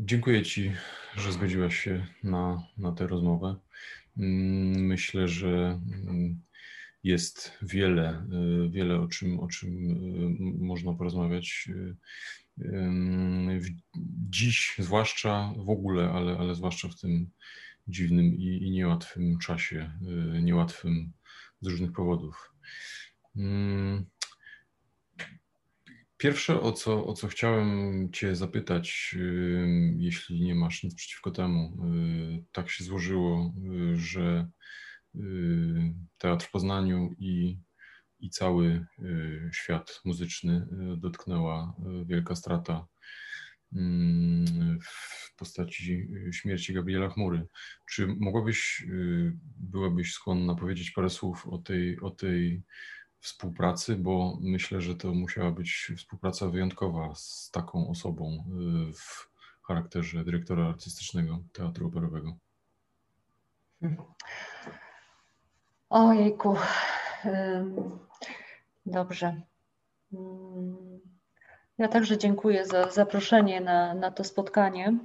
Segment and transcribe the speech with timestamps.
[0.00, 0.72] Dziękuję Ci,
[1.16, 3.56] że zgodziłaś się na, na tę rozmowę.
[4.16, 6.42] Mm, myślę, że mm,
[7.04, 8.26] jest wiele,
[8.66, 11.68] y, wiele o czym, o czym y, można porozmawiać.
[11.68, 11.96] Y,
[14.30, 17.30] dziś, zwłaszcza w ogóle, ale, ale zwłaszcza w tym
[17.88, 19.92] dziwnym i, i niełatwym czasie,
[20.42, 21.12] niełatwym
[21.60, 22.52] z różnych powodów.
[26.18, 29.16] Pierwsze, o co, o co chciałem Cię zapytać,
[29.96, 31.86] jeśli nie masz nic przeciwko temu,
[32.40, 33.54] y, tak się złożyło,
[33.92, 34.48] y, że
[35.14, 35.20] y,
[36.18, 37.58] teatr w Poznaniu i,
[38.20, 38.86] i cały
[39.52, 41.76] świat muzyczny dotknęła
[42.06, 42.86] wielka strata
[44.82, 47.46] w postaci śmierci Gabriela Chmury.
[47.90, 48.86] Czy mogłabyś,
[49.56, 52.62] byłabyś skłonna powiedzieć parę słów o tej, o tej
[53.20, 58.44] współpracy, bo myślę, że to musiała być współpraca wyjątkowa z taką osobą
[58.90, 59.28] y, w
[59.62, 62.36] charakterze dyrektora artystycznego Teatru Operowego.
[65.90, 66.56] Ojejku.
[68.86, 69.40] Dobrze.
[71.78, 74.98] Ja także dziękuję za zaproszenie na, na to spotkanie.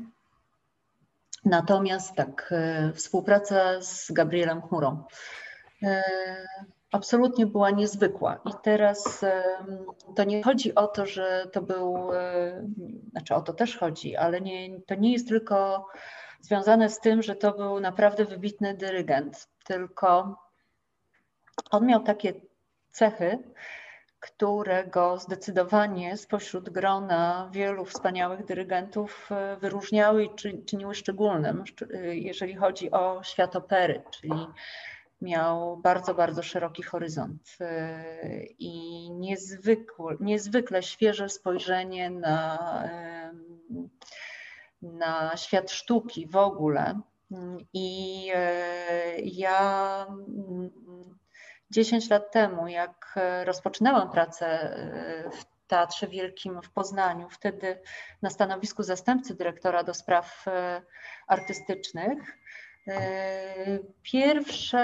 [1.45, 2.53] Natomiast tak,
[2.89, 5.03] y, współpraca z Gabrielem Chmurą.
[6.94, 8.39] Absolutnie była niezwykła.
[8.45, 9.25] I teraz
[10.16, 12.63] to nie chodzi o to, że to był, e,
[13.11, 15.88] znaczy o to też chodzi, ale nie, to nie jest tylko
[16.41, 20.38] związane z tym, że to był naprawdę wybitny dyrygent, tylko
[21.71, 22.33] on miał takie
[22.91, 23.39] cechy,
[24.19, 30.30] które go zdecydowanie spośród grona wielu wspaniałych dyrygentów e, wyróżniały i
[30.66, 34.31] czyniły szczególnym, e, jeżeli chodzi o świat opery, czyli
[35.23, 39.11] miał bardzo, bardzo szeroki horyzont y, i
[40.19, 42.59] niezwykle, świeże spojrzenie na,
[44.81, 46.99] na świat sztuki w ogóle.
[47.73, 50.07] I y, ja
[51.71, 54.77] 10 lat temu, jak rozpoczynałam pracę
[55.27, 57.81] y, w Teatrze Wielkim w Poznaniu, wtedy
[58.21, 60.45] na stanowisku zastępcy dyrektora do spraw
[61.27, 62.42] artystycznych,
[64.02, 64.83] pierwsze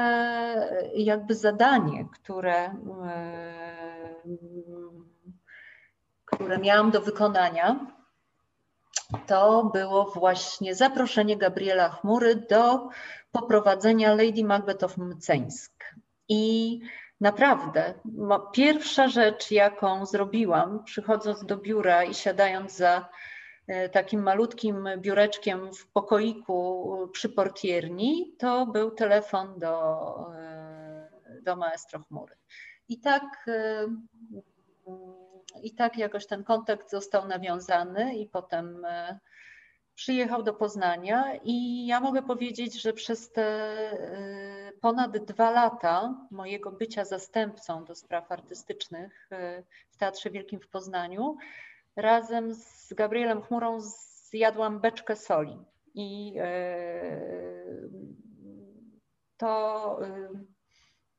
[0.96, 2.66] jakby zadanie, które,
[3.06, 4.14] e,
[6.26, 7.80] które miałam do wykonania,
[9.28, 12.90] to było właśnie zaproszenie Gabriela Chmury do
[13.32, 15.84] poprowadzenia Lady Macbeth of Mceńsk.
[16.30, 16.80] I
[17.22, 17.94] naprawdę
[18.54, 23.04] pierwsza rzecz, jaką zrobiłam, przychodząc do biura i siadając za E,
[23.92, 31.10] takim malutkim biureczkiem w pokoiku przy portierni, to był telefon do, e,
[31.42, 32.36] do maestro chmury.
[32.90, 33.88] I tak, e,
[35.64, 38.86] I tak jakoś ten kontakt został nawiązany i potem
[39.96, 43.78] przyjechał do Poznania i ja mogę powiedzieć, że przez te
[44.82, 49.30] ponad dwa lata mojego bycia zastępcą do spraw artystycznych
[49.90, 51.38] w Teatrze Wielkim w Poznaniu,
[52.02, 53.80] razem z Gabrielem Chmurą
[54.30, 55.58] zjadłam beczkę soli.
[55.94, 57.22] I e,
[59.38, 60.30] to e,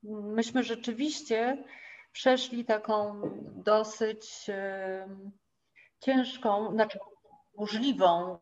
[0.03, 1.63] myśmy rzeczywiście
[2.11, 3.21] przeszli taką
[3.55, 5.07] dosyć e,
[5.99, 6.99] ciężką, znaczy
[7.57, 8.39] burzliwą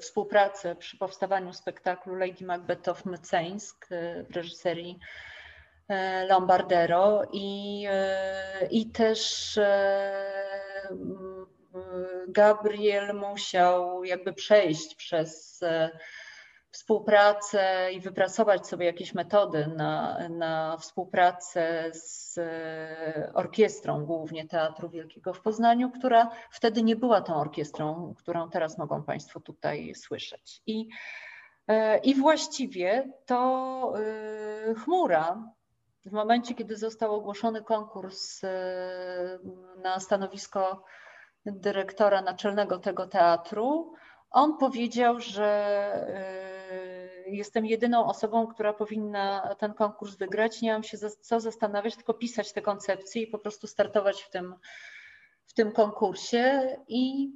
[0.00, 3.86] współpracę przy powstawaniu spektaklu Lady Macbeth of Myceńsk
[4.30, 4.98] w reżyserii
[6.28, 7.86] Lombardero i,
[8.70, 9.58] i też
[12.28, 15.98] Gabriel musiał jakby przejść przez e,
[16.70, 25.34] współpracę i wypracować sobie jakieś metody na, na współpracę z e, orkiestrą, głównie Teatru Wielkiego
[25.34, 30.62] w Poznaniu, która wtedy nie była tą orkiestrą, którą teraz mogą Państwo tutaj słyszeć.
[30.66, 30.88] I,
[31.68, 33.92] e, i właściwie to
[34.84, 35.52] chmura
[36.04, 38.42] w momencie, kiedy został ogłoszony konkurs
[39.82, 40.84] na stanowisko
[41.52, 43.92] dyrektora naczelnego tego teatru,
[44.30, 45.48] on powiedział, że
[47.26, 50.62] y, jestem jedyną osobą, która powinna ten konkurs wygrać.
[50.62, 54.54] Nie mam się co zastanawiać, tylko pisać te koncepcje i po prostu startować w tym,
[55.46, 56.76] w tym konkursie.
[56.88, 57.30] I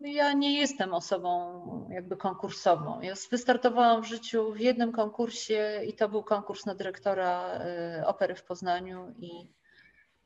[0.00, 3.00] ja nie jestem osobą jakby konkursową.
[3.00, 7.60] Ja wystartowałam w życiu w jednym konkursie i to był konkurs na dyrektora
[8.00, 9.48] y, opery w Poznaniu i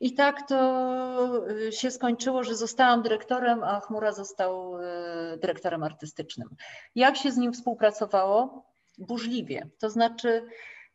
[0.01, 4.81] i tak to y, się skończyło, że zostałam dyrektorem, a Chmura został y,
[5.37, 6.49] dyrektorem artystycznym.
[6.95, 8.65] Jak się z nim współpracowało?
[8.97, 9.69] Burzliwie.
[9.79, 10.45] To znaczy,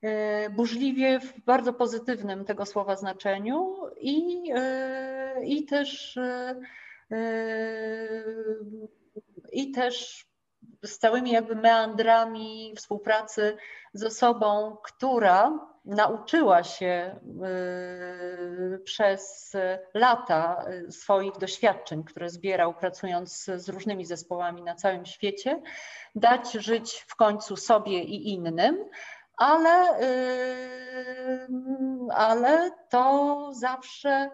[0.04, 4.42] y, burzliwie w bardzo pozytywnym tego słowa znaczeniu i,
[5.44, 6.18] i też
[9.52, 10.26] i też
[10.84, 13.56] z całymi jakby meandrami współpracy
[13.92, 17.20] z osobą, która nauczyła się
[18.74, 19.52] y, przez
[19.94, 25.62] lata swoich doświadczeń, które zbierał pracując z różnymi zespołami na całym świecie,
[26.14, 28.84] dać żyć w końcu sobie i innym,
[29.36, 31.48] ale, y,
[32.10, 34.30] ale to zawsze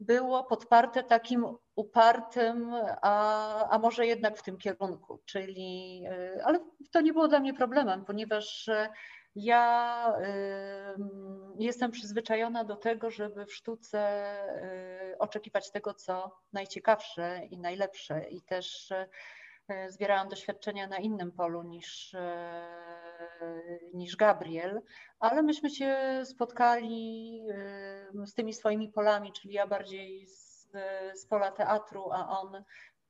[0.00, 6.02] było podparte takim upartym, a, a może jednak w tym kierunku, czyli,
[6.36, 6.58] y, ale
[6.92, 8.70] to nie było dla mnie problemem, ponieważ
[9.34, 10.14] ja
[11.58, 14.00] jestem przyzwyczajona do tego, żeby w sztuce
[15.12, 18.28] y, oczekiwać tego, co najciekawsze i najlepsze.
[18.30, 19.06] I też y,
[19.88, 22.16] zbierałam doświadczenia na innym polu niż,
[23.94, 24.80] niż Gabriel,
[25.20, 27.42] ale myśmy się spotkali
[28.24, 30.68] z tymi swoimi polami, czyli ja bardziej z,
[31.14, 32.64] z pola teatru, a on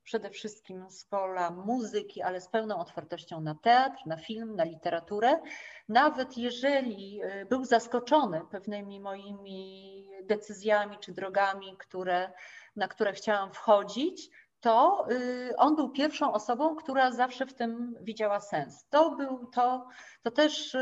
[0.04, 5.40] przede wszystkim z pola muzyki, ale z pełną otwartością na teatr, na film, na literaturę.
[5.88, 12.32] Nawet jeżeli y, był zaskoczony pewnymi moimi decyzjami czy drogami, które,
[12.76, 18.40] na które chciałam wchodzić, to y, on był pierwszą osobą, która zawsze w tym widziała
[18.40, 18.86] sens.
[18.90, 19.88] To był to,
[20.22, 20.80] to też y,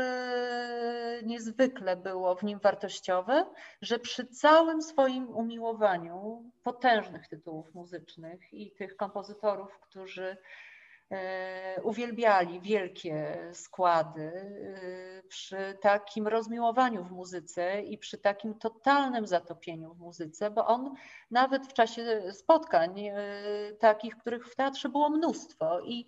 [1.25, 3.45] niezwykle było w nim wartościowe,
[3.81, 10.37] że przy całym swoim umiłowaniu potężnych tytułów muzycznych i tych kompozytorów, którzy
[11.83, 19.99] uwielbiali wielkie składy e, przy takim rozmiłowaniu w muzyce i przy takim totalnym zatopieniu w
[19.99, 20.93] muzyce, bo on
[21.31, 23.13] nawet w czasie spotkań, e,
[23.79, 26.07] takich, których w teatrze było mnóstwo i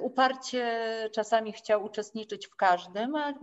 [0.00, 3.34] uparcie czasami chciał uczestniczyć w każdym, a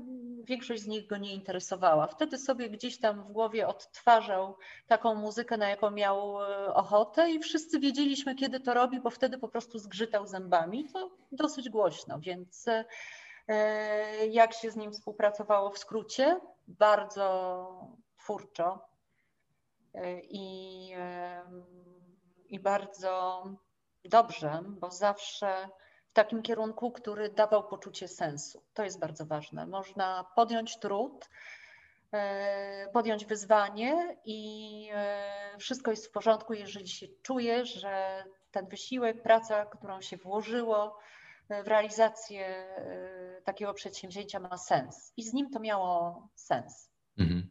[0.44, 2.07] większość z nich go nie interesowała.
[2.07, 4.57] Wtedy sobie gdzieś tam w głowie odtwarzał
[4.88, 9.38] taką muzykę, na jaką miał y, ochotę i wszyscy wiedzieliśmy, kiedy to robi, bo wtedy
[9.38, 10.89] po prostu zgrzytał zębami.
[10.94, 12.85] To dosyć głośno, więc y,
[14.29, 16.39] jak się z nim współpracowało w skrócie?
[16.67, 18.85] Bardzo twórczo
[20.24, 20.94] i,
[22.50, 23.44] i bardzo
[24.06, 25.69] dobrze, bo zawsze
[26.12, 28.63] w takim kierunku, który dawał poczucie sensu.
[28.74, 29.68] To jest bardzo ważne.
[29.68, 31.30] Można podjąć trud,
[32.13, 39.22] e, podjąć wyzwanie i e, wszystko jest w porządku, jeżeli się czuje, że ten wysiłek,
[39.22, 40.98] praca, którą się włożyło
[41.50, 42.66] e, w realizację
[43.44, 45.13] takiego przedsięwzięcia ma sens.
[45.18, 46.92] I z nim to miało sens.
[47.18, 47.50] Mhm.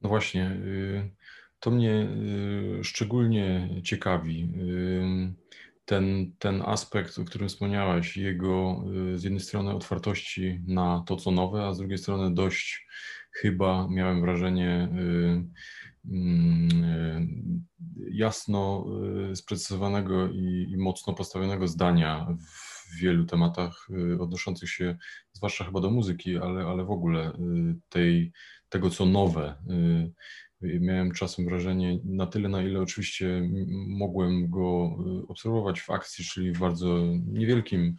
[0.00, 1.10] No właśnie, y,
[1.60, 2.08] to mnie
[2.80, 4.52] y, szczególnie ciekawi
[5.90, 8.84] ten, ten aspekt, o którym wspomniałaś, jego
[9.14, 12.86] y, z jednej strony otwartości na to, co nowe, a z drugiej strony dość
[13.32, 15.44] chyba miałem wrażenie y,
[16.10, 18.86] mm, y, jasno
[19.34, 23.88] sprecyzowanego i, i mocno postawionego zdania w wielu tematach
[24.20, 24.96] odnoszących się
[25.32, 27.32] zwłaszcza chyba do muzyki, ale, ale w ogóle
[27.88, 28.32] tej,
[28.68, 29.54] tego, co nowe
[30.62, 33.48] miałem czasem wrażenie, na tyle, na ile oczywiście
[33.88, 37.96] mogłem go y, obserwować w akcji, czyli w bardzo niewielkim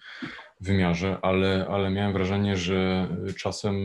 [0.62, 3.76] wymiarze, ale, ale miałem wrażenie, że czasem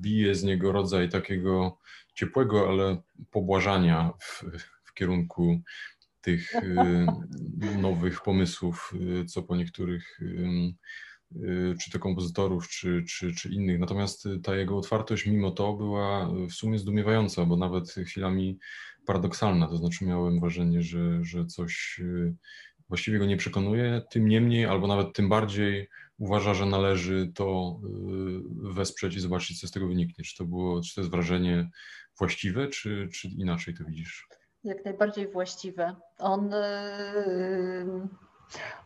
[0.00, 1.78] bije z niego rodzaj takiego
[2.14, 4.44] ciepłego, ale pobłażania w,
[4.84, 5.60] w kierunku
[6.20, 7.06] tych y,
[7.82, 10.74] nowych pomysłów, y, co po niektórych Y,
[11.80, 13.78] czy to kompozytorów, czy, czy, czy innych.
[13.78, 18.58] Natomiast ta jego otwartość mimo to była w sumie zdumiewająca, bo nawet chwilami
[19.06, 19.68] paradoksalna.
[19.68, 22.34] To znaczy miałem wrażenie, że, że coś y,
[22.88, 28.72] właściwie go nie przekonuje, tym niemniej, albo nawet tym bardziej uważa, że należy to y,
[28.74, 30.24] wesprzeć i zobaczyć, co z tego wyniknie.
[30.24, 31.70] Czy to było, czy to jest wrażenie
[32.18, 34.26] właściwe, czy, czy inaczej to widzisz?
[34.64, 35.96] Jak najbardziej właściwe.
[36.18, 36.50] On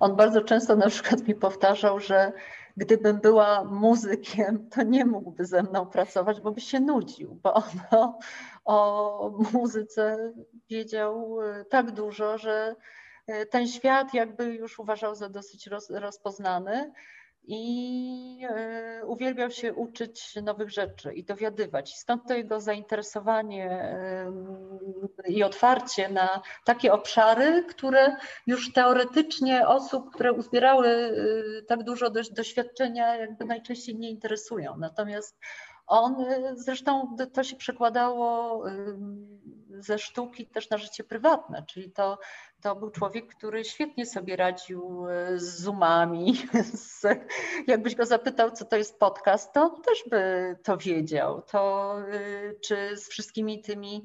[0.00, 2.32] on bardzo często na przykład mi powtarzał, że
[2.76, 7.62] gdybym była muzykiem, to nie mógłby ze mną pracować, bo by się nudził, bo on
[8.00, 8.26] o,
[8.64, 10.32] o muzyce
[10.70, 12.76] wiedział e, tak dużo, że
[13.26, 16.92] e, ten świat jakby już uważał za dosyć roz, rozpoznany
[17.46, 21.94] i e, uwielbiał się uczyć nowych rzeczy i dowiadywać.
[21.96, 23.96] Stąd to jego zainteresowanie
[25.28, 33.16] i otwarcie na takie obszary, które już teoretycznie osób, które uzbierały e, tak dużo doświadczenia,
[33.16, 34.76] jakby najczęściej nie interesują.
[34.78, 35.38] Natomiast
[35.86, 38.62] on, e, zresztą to się przekładało
[39.78, 42.18] ze sztuki też na życie prywatne, czyli to,
[42.60, 46.36] to był człowiek, który świetnie sobie radził e, z zoomami.
[46.74, 47.02] Z,
[47.66, 51.42] jakbyś go zapytał, co to jest podcast, to też by to wiedział.
[51.42, 51.94] To
[52.64, 54.02] czy z wszystkimi tymi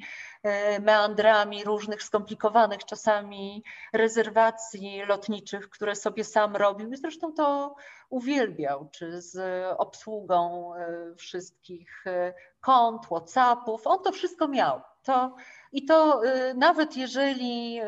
[0.81, 3.63] meandrami różnych skomplikowanych czasami
[3.93, 6.91] rezerwacji lotniczych, które sobie sam robił.
[6.93, 7.75] I zresztą to
[8.09, 9.37] uwielbiał, czy z
[9.77, 13.87] obsługą e, wszystkich e, kont, WhatsAppów.
[13.87, 14.81] On to wszystko miał.
[15.03, 15.35] To,
[15.71, 17.81] I to e, nawet jeżeli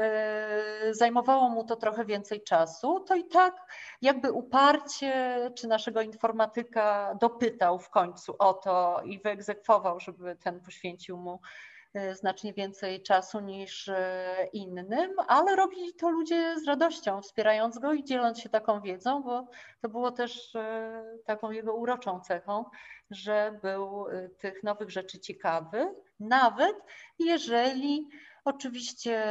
[0.92, 3.56] zajmowało mu to trochę więcej czasu, to i tak
[4.02, 11.18] jakby uparcie, czy naszego informatyka dopytał w końcu o to i wyegzekwował, żeby ten poświęcił
[11.18, 11.40] mu
[11.94, 13.92] E, znacznie więcej czasu niż
[14.54, 19.48] innym, ale robili to ludzie z radością, wspierając go i dzieląc się taką wiedzą, bo
[19.82, 20.54] to było też
[21.26, 22.66] taką jego uroczą cechą,
[23.12, 24.06] że był
[24.38, 26.76] tych nowych rzeczy ciekawy, nawet
[27.20, 28.10] jeżeli
[28.46, 29.24] oczywiście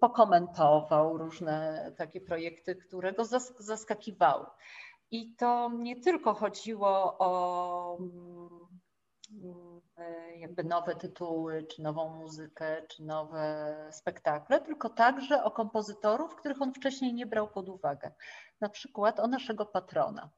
[0.00, 3.24] pokomentował różne takie projekty, które go
[3.58, 4.46] zaskakiwały.
[5.10, 13.02] I to nie tylko chodziło o mm, E, jakby nowe tytuły, czy nową muzykę, czy
[13.02, 18.12] nowe spektakle, tylko także o kompozytorów, których on wcześniej nie brał pod uwagę.
[18.60, 20.30] Na przykład o naszego patrona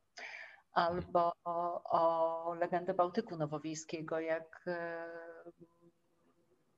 [0.73, 5.07] albo o, o legendę Bałtyku Nowowiejskiego, jak e,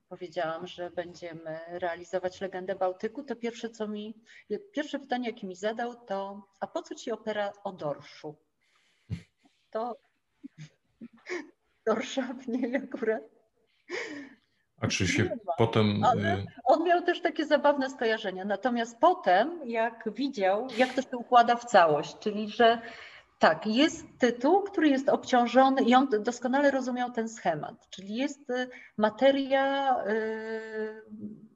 [0.09, 4.15] powiedziałam, że będziemy realizować legendę Bałtyku, to pierwsze, co mi,
[4.73, 8.37] pierwsze pytanie, jakie mi zadał, to a po co ci opera o dorszu?
[9.71, 9.97] To
[11.87, 13.23] Dorsza mnie akurat.
[14.81, 16.05] A czy się potem.
[16.05, 18.45] Ale y, on miał też takie zabawne skojarzenia.
[18.45, 22.81] Natomiast potem, jak widział, jak to się układa w całość, czyli że
[23.39, 28.69] tak, jest tytuł, który jest obciążony i on doskonale rozumiał ten schemat, czyli jest y,
[28.97, 31.03] materia, y,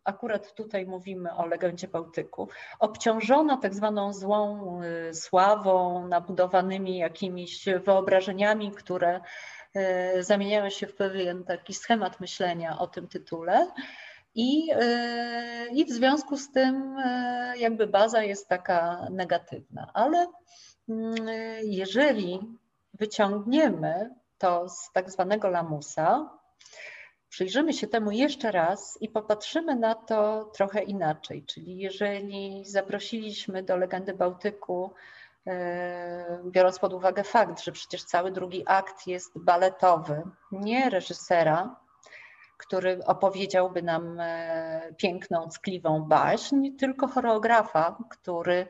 [0.04, 4.80] akurat tutaj mówimy o legendzie Bałtyku, obciążona tak zwaną złą
[5.12, 9.20] sławą, nabudowanymi jakimiś wyobrażeniami, które
[10.20, 13.66] zamieniają się w pewien taki schemat myślenia o tym tytule.
[14.34, 14.70] I,
[15.72, 16.96] I w związku z tym
[17.56, 19.90] jakby baza jest taka negatywna.
[19.94, 20.26] Ale
[21.62, 22.40] jeżeli
[22.94, 26.30] wyciągniemy to z tak zwanego lamusa,
[27.28, 31.44] przyjrzymy się temu jeszcze raz i popatrzymy na to trochę inaczej.
[31.44, 34.90] Czyli jeżeli zaprosiliśmy do legendy Bałtyku
[35.46, 41.76] E, biorąc pod uwagę fakt, że przecież cały drugi akt jest baletowy, nie reżysera,
[42.56, 48.68] który opowiedziałby nam e, piękną, ckliwą baśń, tylko choreografa, który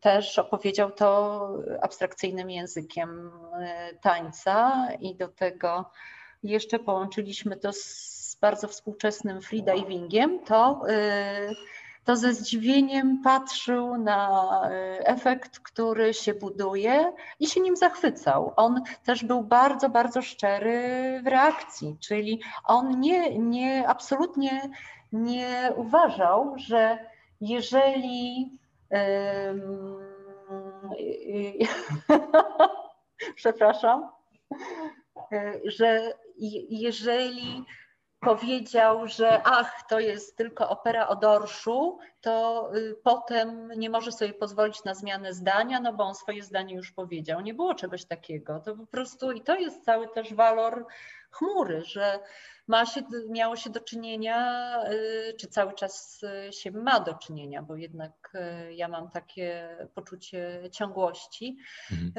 [0.00, 1.48] też opowiedział to
[1.82, 3.30] abstrakcyjnym językiem
[4.00, 5.90] tańca i do tego
[6.42, 10.82] jeszcze połączyliśmy to z bardzo współczesnym freedivingiem, to
[12.04, 18.52] to ze zdziwieniem patrzył na e, efekt, który się buduje i się nim zachwycał.
[18.56, 20.80] On też był bardzo, bardzo szczery
[21.24, 24.70] w reakcji, czyli on nie, nie absolutnie
[25.12, 26.98] nie uważał, że
[27.40, 28.50] jeżeli
[33.36, 34.08] przepraszam,
[35.32, 36.12] e, że
[36.68, 37.64] jeżeli
[38.24, 44.34] powiedział, że ach, to jest tylko opera o dorszu, to y, potem nie może sobie
[44.34, 47.40] pozwolić na zmianę zdania, no bo on swoje zdanie już powiedział.
[47.40, 48.60] Nie było czegoś takiego.
[48.60, 50.86] To po prostu i to jest cały też walor
[51.34, 52.20] chmury, że
[52.66, 57.62] ma się, miało się do czynienia, y, czy cały czas y, się ma do czynienia,
[57.62, 58.32] bo jednak
[58.68, 61.56] y, ja mam takie poczucie ciągłości,
[61.92, 62.12] mhm.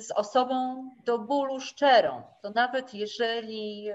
[0.00, 2.22] z osobą do bólu szczerą.
[2.42, 3.88] To nawet jeżeli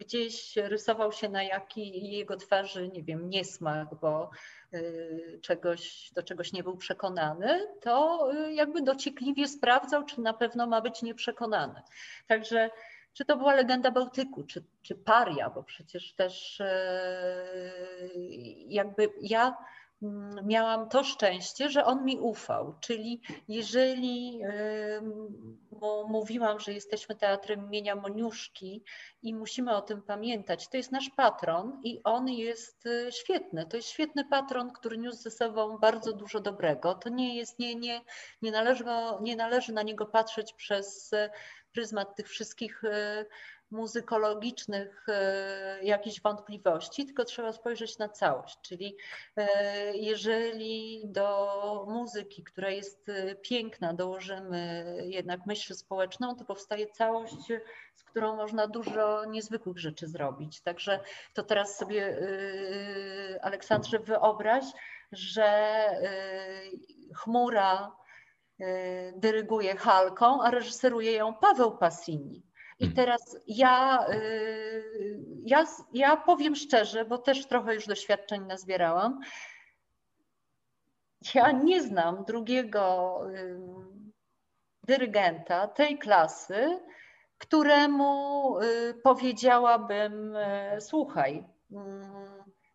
[0.00, 4.30] gdzieś rysował się na jaki jego twarzy, nie wiem, niesmak, bo
[5.42, 11.02] czegoś, do czegoś nie był przekonany, to jakby dociekliwie sprawdzał, czy na pewno ma być
[11.02, 11.82] nieprzekonany.
[12.26, 12.70] Także
[13.12, 17.44] czy to była legenda Bałtyku, czy, czy paria, bo przecież też e,
[18.68, 19.56] jakby ja
[20.44, 22.74] miałam to szczęście, że on mi ufał.
[22.80, 24.40] Czyli jeżeli
[26.08, 28.84] mówiłam, że jesteśmy teatrem imienia Moniuszki
[29.22, 33.66] i musimy o tym pamiętać, to jest nasz patron i on jest e, świetny.
[33.66, 36.94] To jest świetny patron, który niósł ze sobą bardzo dużo dobrego.
[36.94, 38.00] To nie jest, nie, nie,
[38.42, 38.84] nie, należy,
[39.20, 41.10] nie należy na niego patrzeć przez
[41.72, 43.24] pryzmat tych wszystkich e,
[43.72, 48.58] muzykologicznych e, jakichś wątpliwości, tylko trzeba spojrzeć na całość.
[48.62, 48.96] Czyli
[49.36, 57.48] e, jeżeli do muzyki, która jest e, piękna, dołożymy jednak myśl społeczną, to powstaje całość,
[57.94, 60.60] z którą można dużo niezwykłych rzeczy zrobić.
[60.60, 61.00] Także
[61.34, 62.16] to teraz sobie,
[63.42, 64.64] Aleksandrze, wyobraź,
[65.12, 65.86] że
[67.14, 67.92] chmura
[69.16, 72.42] dyryguje Halką, a reżyseruje ją Paweł Passini.
[72.78, 72.96] I hmm.
[72.96, 79.20] teraz ja, y, ja, ja powiem szczerze, bo też trochę już doświadczeń nazbierałam.
[81.34, 83.60] Ja nie znam drugiego y,
[84.82, 86.80] dyrygenta tej klasy,
[87.38, 90.36] któremu y, powiedziałabym:
[90.80, 92.12] Słuchaj, mm,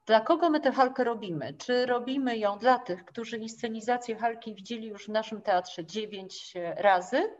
[0.05, 1.53] dla kogo my tę halkę robimy?
[1.53, 7.37] Czy robimy ją dla tych, którzy inscenizację halki widzieli już w naszym teatrze dziewięć razy?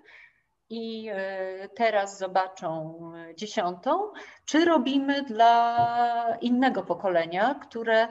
[0.70, 3.00] I e, teraz zobaczą
[3.36, 4.12] dziesiątą,
[4.46, 8.08] czy robimy dla innego pokolenia, które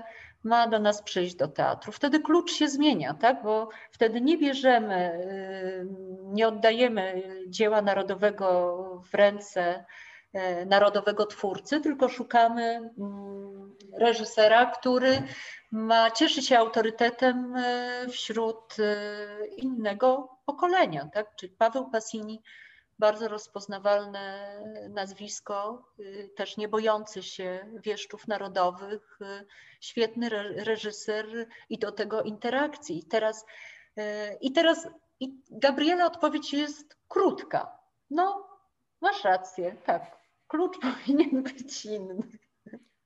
[0.46, 1.92] ma do nas przyjść do teatru.
[1.92, 3.42] Wtedy klucz się zmienia, tak?
[3.42, 5.86] bo wtedy nie bierzemy, e,
[6.22, 9.84] nie oddajemy dzieła narodowego w ręce
[10.32, 15.22] e, narodowego twórcy, tylko szukamy mm, reżysera, który
[15.72, 17.54] ma, cieszy się autorytetem
[18.10, 18.76] wśród
[19.56, 21.36] innego pokolenia, tak?
[21.36, 22.42] Czyli Paweł Passini,
[22.98, 24.56] bardzo rozpoznawalne
[24.90, 29.18] nazwisko, y, też nie bojący się wieszczów narodowych,
[29.80, 30.28] świetny
[30.64, 32.98] reżyser i do tego interakcji.
[32.98, 33.44] I teraz,
[34.40, 34.88] i teraz
[35.20, 37.78] i Gabriela odpowiedź jest krótka.
[38.10, 38.48] No,
[39.00, 40.16] masz rację, tak.
[40.46, 42.18] Klucz powinien być inny.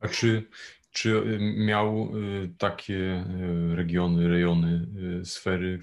[0.00, 0.48] A czy,
[0.90, 2.12] czy miał
[2.58, 3.24] takie
[3.74, 4.86] regiony, rejony,
[5.24, 5.78] sfery,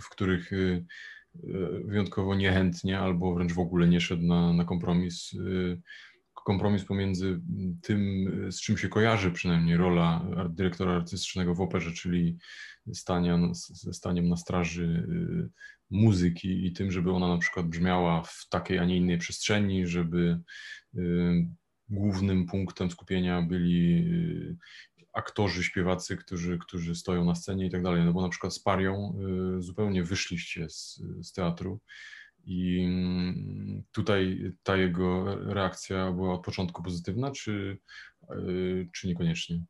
[0.00, 0.50] w, których
[1.84, 5.36] wyjątkowo niechętnie albo wręcz w ogóle nie szedł na, na kompromis.
[6.34, 7.40] Kompromis pomiędzy
[7.82, 12.38] tym, z czym się kojarzy przynajmniej rola dyrektora artystycznego w operze, czyli
[12.92, 13.38] stania,
[13.92, 15.06] staniem na straży
[15.90, 20.40] muzyki i tym, żeby ona na przykład brzmiała w takiej, a nie innej przestrzeni, żeby
[21.92, 24.06] głównym punktem skupienia byli
[25.12, 28.04] aktorzy, śpiewacy, którzy, którzy stoją na scenie i tak dalej.
[28.04, 29.14] No bo na przykład z Parią
[29.58, 31.80] y, zupełnie wyszliście z, z teatru
[32.44, 37.78] i mm, tutaj ta jego reakcja była od początku pozytywna, czy,
[38.30, 39.64] y, czy niekoniecznie?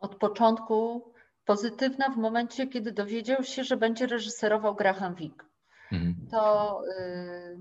[0.00, 1.04] Od początku
[1.44, 5.44] pozytywna w momencie, kiedy dowiedział się, że będzie reżyserował Graham Wick.
[5.92, 6.28] Mhm.
[6.30, 7.58] To y,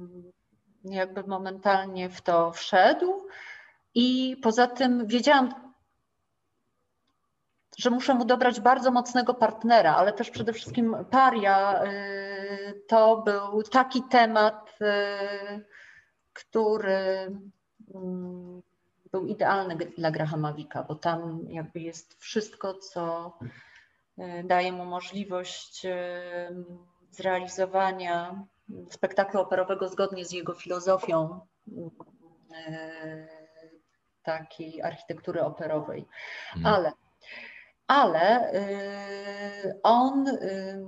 [0.83, 3.27] jakby momentalnie w to wszedł.
[3.95, 5.63] I poza tym wiedziałam
[7.77, 13.63] że muszę mu dobrać bardzo mocnego partnera, ale też przede wszystkim paria y, to był
[13.63, 15.65] taki temat, y,
[16.33, 17.37] który
[17.95, 18.61] mm,
[19.11, 23.33] był idealny dla Grahama Wicka, bo tam jakby jest wszystko, co
[24.19, 25.87] y, daje mu możliwość
[27.11, 28.43] zrealizowania
[28.89, 31.39] spektaklu operowego zgodnie z jego filozofią
[34.23, 36.05] takiej architektury operowej.
[36.55, 36.73] Mhm.
[36.73, 36.91] Ale
[37.87, 40.83] ale y, on y,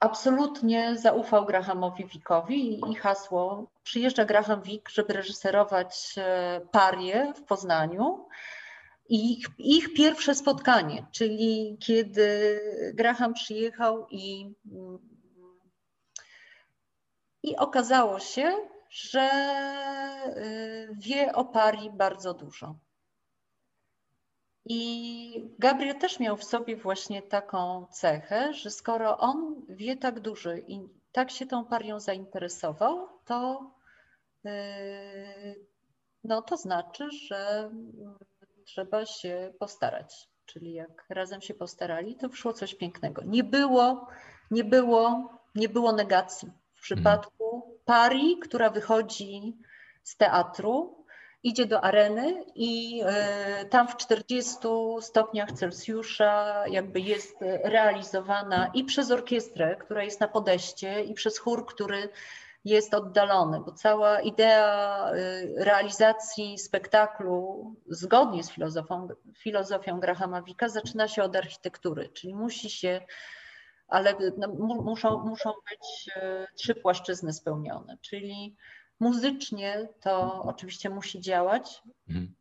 [0.00, 8.26] absolutnie zaufał Grahamowi Wickowi i hasło przyjeżdża Graham Wick, żeby reżyserować e, parię w Poznaniu.
[9.08, 12.60] I ich, ich pierwsze spotkanie, czyli kiedy
[12.94, 14.54] Graham przyjechał i,
[17.42, 18.56] i okazało się,
[18.94, 19.30] że
[20.36, 22.74] y, wie o parii bardzo dużo.
[24.64, 30.54] I Gabriel też miał w sobie właśnie taką cechę, że skoro on wie tak dużo
[30.54, 33.70] i tak się tą parią zainteresował, to,
[34.44, 34.52] yy,
[36.24, 37.70] no to znaczy, że
[38.64, 40.28] trzeba się postarać.
[40.46, 43.22] Czyli jak razem się postarali, to wyszło coś pięknego.
[43.24, 44.06] Nie było,
[44.50, 46.52] nie było, nie było negacji.
[46.74, 49.56] W przypadku pari, która wychodzi
[50.02, 51.04] z teatru,
[51.42, 54.58] idzie do areny i e, tam w 40
[55.00, 61.66] stopniach Celsjusza jakby jest realizowana i przez orkiestrę, która jest na podejście, i przez chór,
[61.66, 62.08] który
[62.64, 65.14] jest oddalony, bo cała idea e,
[65.64, 73.00] realizacji spektaklu zgodnie z filozofią, filozofią Grahama Wicka zaczyna się od architektury, czyli musi się,
[73.88, 74.48] ale no,
[74.82, 78.56] muszą, muszą być e, trzy płaszczyzny spełnione, czyli
[79.00, 81.82] Muzycznie to oczywiście musi działać.
[82.08, 82.34] Mhm.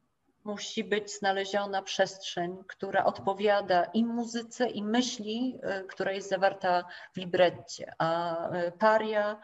[0.43, 7.17] Musi być znaleziona przestrzeń, która odpowiada i muzyce, i myśli, y, która jest zawarta w
[7.17, 7.93] libretcie.
[7.97, 9.39] A y, paria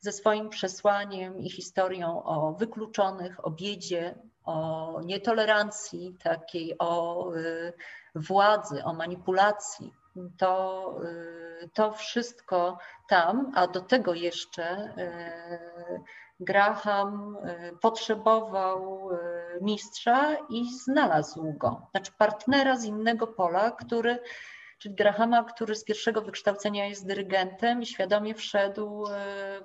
[0.00, 4.14] ze swoim przesłaniem i historią o wykluczonych, o biedzie,
[4.44, 7.30] o nietolerancji takiej, o
[8.14, 9.92] władzy, o manipulacji.
[10.38, 11.00] To,
[11.74, 14.94] to wszystko tam, a do tego jeszcze
[16.40, 19.16] Graham y, potrzebował y,
[19.60, 21.86] mistrza i znalazł go.
[21.90, 24.18] Znaczy partnera z innego pola, który,
[24.78, 29.10] czyli Grahama, który z pierwszego wykształcenia jest dyrygentem i świadomie wszedł y,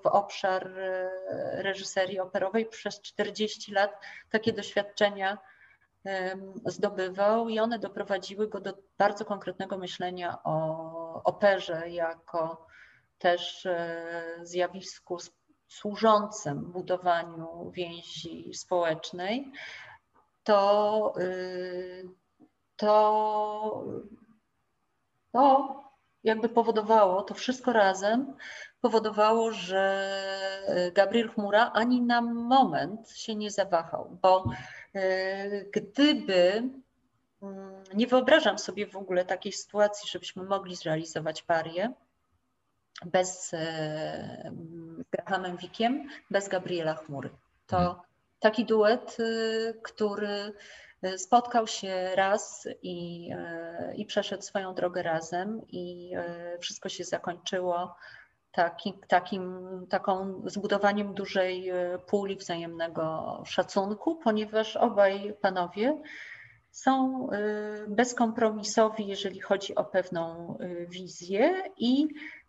[0.04, 0.72] w obszar
[1.54, 2.66] reżyserii operowej.
[2.66, 5.38] Przez 40 lat takie doświadczenia
[6.66, 12.68] zdobywał i one doprowadziły go do bardzo konkretnego myślenia o operze jako
[13.18, 13.68] też
[14.44, 15.18] zjawisku
[15.68, 19.52] służącym budowaniu więzi społecznej,
[20.44, 22.10] to, y,
[22.76, 23.86] to,
[25.32, 25.76] to
[26.24, 28.36] jakby powodowało, to wszystko razem
[28.82, 30.10] powodowało, że
[30.94, 34.44] Gabriel Chmura ani na moment się nie zawahał, bo
[35.74, 36.70] gdyby
[37.42, 41.94] mm, nie wyobrażam sobie w ogóle takiej sytuacji, żebyśmy mogli zrealizować parię,
[43.06, 44.52] bez e,
[45.12, 47.30] Grahamem Wickiem, bez Gabriela Chmury.
[47.68, 47.98] To mhm.
[48.40, 50.54] taki duet, y, który
[51.18, 53.30] spotkał się raz i,
[53.96, 56.12] i przeszedł swoją drogę razem i
[56.60, 57.96] wszystko się zakończyło
[58.52, 59.60] taki, takim,
[59.90, 61.72] taką zbudowaniem dużej
[62.08, 66.02] puli wzajemnego szacunku, ponieważ obaj panowie
[66.72, 67.28] są
[67.88, 70.58] bezkompromisowi, jeżeli chodzi o pewną
[70.90, 72.08] wizję i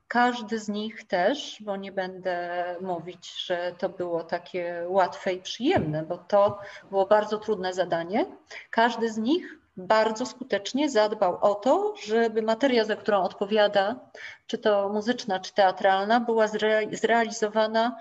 [0.09, 6.03] każdy z nich też, bo nie będę mówić, że to było takie łatwe i przyjemne,
[6.03, 6.59] bo to
[6.91, 8.27] było bardzo trudne zadanie.
[8.71, 14.11] Każdy z nich bardzo skutecznie zadbał o to, żeby materia, za którą odpowiada,
[14.47, 16.47] czy to muzyczna, czy teatralna, była
[16.93, 17.97] zrealizowana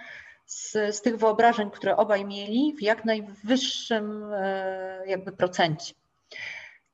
[0.46, 5.94] z, z tych wyobrażeń, które obaj mieli, w jak najwyższym e, jakby procencie.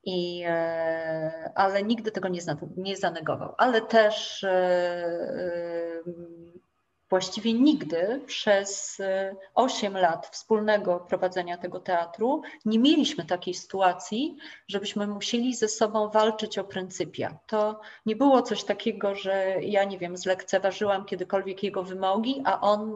[0.04, 2.40] I, e, ale nigdy tego nie,
[2.76, 3.54] nie zanegował.
[3.58, 6.02] Ale też e,
[7.10, 8.98] właściwie nigdy przez
[9.54, 14.36] 8 lat wspólnego prowadzenia tego teatru nie mieliśmy takiej sytuacji,
[14.68, 17.38] żebyśmy musieli ze sobą walczyć o pryncypia.
[17.46, 22.94] To nie było coś takiego, że ja nie wiem, zlekceważyłam kiedykolwiek jego wymogi, a on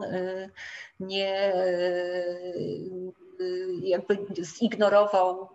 [0.99, 1.53] nie
[3.83, 5.49] jakby zignorował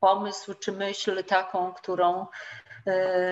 [0.00, 2.26] pomysł czy myśl taką, którą e,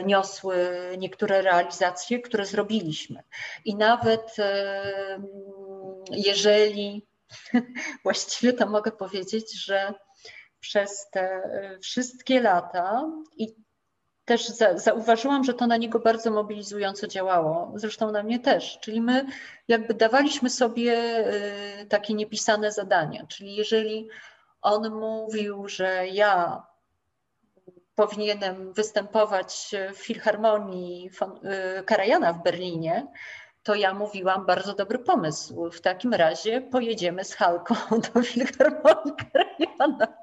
[0.04, 0.56] niosły
[0.98, 3.22] niektóre realizacje, które zrobiliśmy.
[3.64, 5.22] I nawet e,
[6.10, 7.06] jeżeli,
[8.04, 9.94] właściwie to mogę powiedzieć, że
[10.60, 11.42] przez te
[11.82, 13.54] wszystkie lata i
[14.24, 19.26] też zauważyłam, że to na niego bardzo mobilizująco działało, zresztą na mnie też, czyli my
[19.68, 24.08] jakby dawaliśmy sobie e, takie niepisane zadania, czyli jeżeli
[24.62, 26.62] on mówił, że ja
[27.94, 31.10] powinienem występować w Filharmonii
[31.80, 33.06] y, Karajana w Berlinie,
[33.62, 35.70] to ja mówiłam, bardzo dobry pomysł.
[35.70, 37.74] W takim razie pojedziemy z Halką
[38.14, 40.22] do Filharmonii Karajana.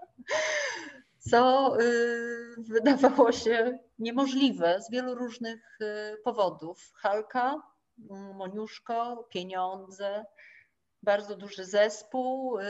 [1.20, 6.92] Co y, wydawało się niemożliwe z wielu różnych y, powodów.
[6.96, 7.62] Halka,
[8.36, 10.26] Moniuszko, pieniądze,
[11.04, 12.60] bardzo duży zespół.
[12.60, 12.64] Y,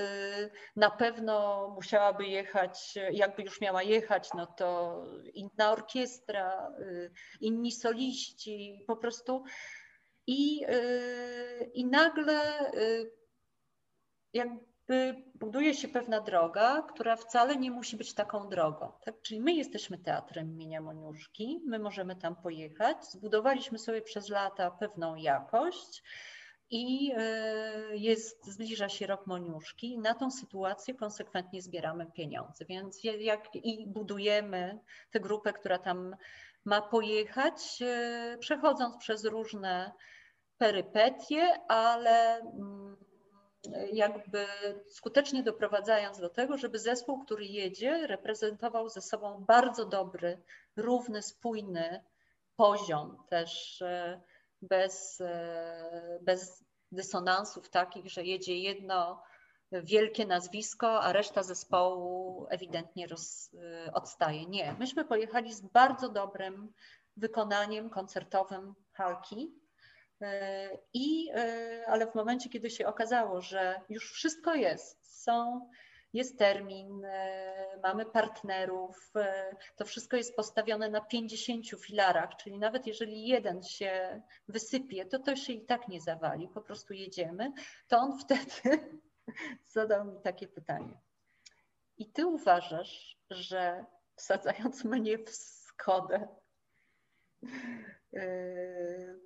[0.75, 5.01] na pewno musiałaby jechać, jakby już miała jechać, no to
[5.33, 7.11] inna orkiestra, y,
[7.41, 9.43] inni soliści, po prostu.
[10.27, 12.71] I, y, i nagle
[14.33, 18.91] jakby buduje się pewna droga, która wcale nie musi być taką drogą.
[19.05, 19.21] Tak?
[19.21, 25.15] Czyli my jesteśmy teatrem imienia Moniuszki, my możemy tam pojechać, zbudowaliśmy sobie przez lata pewną
[25.15, 26.03] jakość
[26.71, 32.65] i e, jest, zbliża się rok Moniuszki i na tą sytuację konsekwentnie zbieramy pieniądze.
[32.65, 34.79] Więc jak i budujemy
[35.11, 36.15] tę grupę, która tam
[36.65, 39.91] ma pojechać, e, przechodząc przez różne
[40.57, 42.97] perypetie, ale mm,
[43.93, 44.45] jakby
[44.89, 50.41] skutecznie doprowadzając do tego, żeby zespół, który jedzie, reprezentował ze sobą bardzo dobry,
[50.75, 52.03] równy, spójny
[52.55, 54.21] poziom też e,
[54.61, 59.23] bez, e, bez dysonansów takich, że jedzie jedno
[59.71, 64.45] wielkie nazwisko, a reszta zespołu ewidentnie roz, e, odstaje.
[64.45, 66.73] Nie, myśmy pojechali z bardzo dobrym
[67.17, 69.55] wykonaniem koncertowym Halki.
[70.21, 71.31] E, I,
[71.87, 75.69] ale w momencie, kiedy się okazało, że już wszystko jest, są
[76.13, 77.07] jest termin,
[77.83, 79.13] mamy partnerów.
[79.75, 85.35] To wszystko jest postawione na 50 filarach, czyli nawet jeżeli jeden się wysypie, to to
[85.35, 87.51] się i tak nie zawali, po prostu jedziemy.
[87.87, 88.89] To on wtedy
[89.67, 90.97] zadał mi takie pytanie.
[91.97, 96.27] I ty uważasz, że wsadzając mnie w Skodę,
[98.11, 99.19] yy,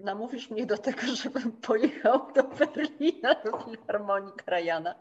[0.00, 4.94] namówisz mnie do tego, żebym pojechał do Berlina, do Filharmonii Krajana.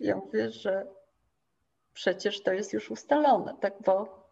[0.00, 0.86] Ja mówię, że
[1.92, 4.26] przecież to jest już ustalone, tak, bo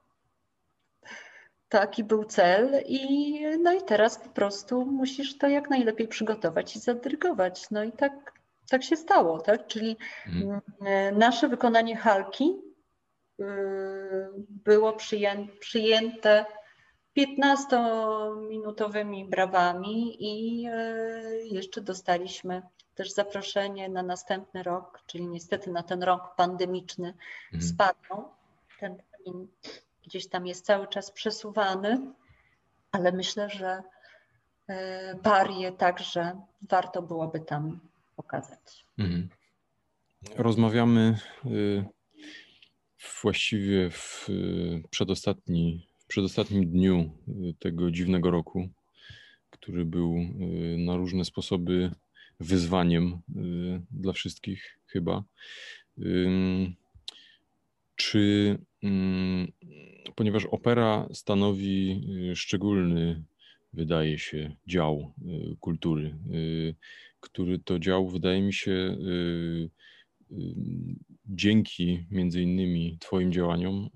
[1.68, 6.80] taki był cel i no i teraz po prostu musisz to jak najlepiej przygotować i
[6.80, 7.70] zadrygować.
[7.70, 8.12] No i tak,
[8.70, 9.66] tak się stało, tak?
[9.66, 9.96] Czyli
[10.26, 11.18] mhm.
[11.18, 12.58] nasze wykonanie Halki
[13.40, 13.44] y,
[14.48, 14.96] było
[15.60, 16.46] przyjęte
[17.16, 22.62] 15-minutowymi brawami i y, jeszcze dostaliśmy
[22.94, 27.14] też zaproszenie na następny rok, czyli niestety na ten rok pandemiczny
[27.52, 27.62] mhm.
[27.62, 28.24] spadł.
[28.80, 29.48] Ten termin
[30.06, 32.12] gdzieś tam jest cały czas przesuwany,
[32.92, 33.82] ale myślę, że
[35.22, 37.80] Barię y, także warto byłoby tam
[38.16, 38.86] pokazać.
[38.98, 39.28] Mhm.
[40.36, 41.84] Rozmawiamy y,
[43.22, 44.28] właściwie w
[44.90, 47.10] przedostatni, przedostatnim dniu
[47.58, 48.68] tego dziwnego roku,
[49.50, 50.16] który był
[50.78, 51.90] na różne sposoby
[52.40, 55.24] wyzwaniem y, dla wszystkich chyba.
[57.96, 58.58] Czy,
[60.14, 62.00] ponieważ opera stanowi
[62.32, 63.24] y, szczególny,
[63.72, 66.16] wydaje się, dział y, kultury,
[67.20, 68.96] który to dział, wydaje mi się,
[71.26, 73.90] dzięki między innymi Twoim działaniom,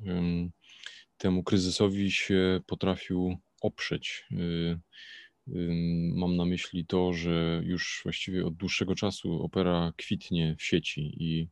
[1.19, 4.27] temu kryzysowi się potrafił oprzeć.
[6.15, 11.49] Mam na myśli to, że już właściwie od dłuższego czasu opera kwitnie w sieci i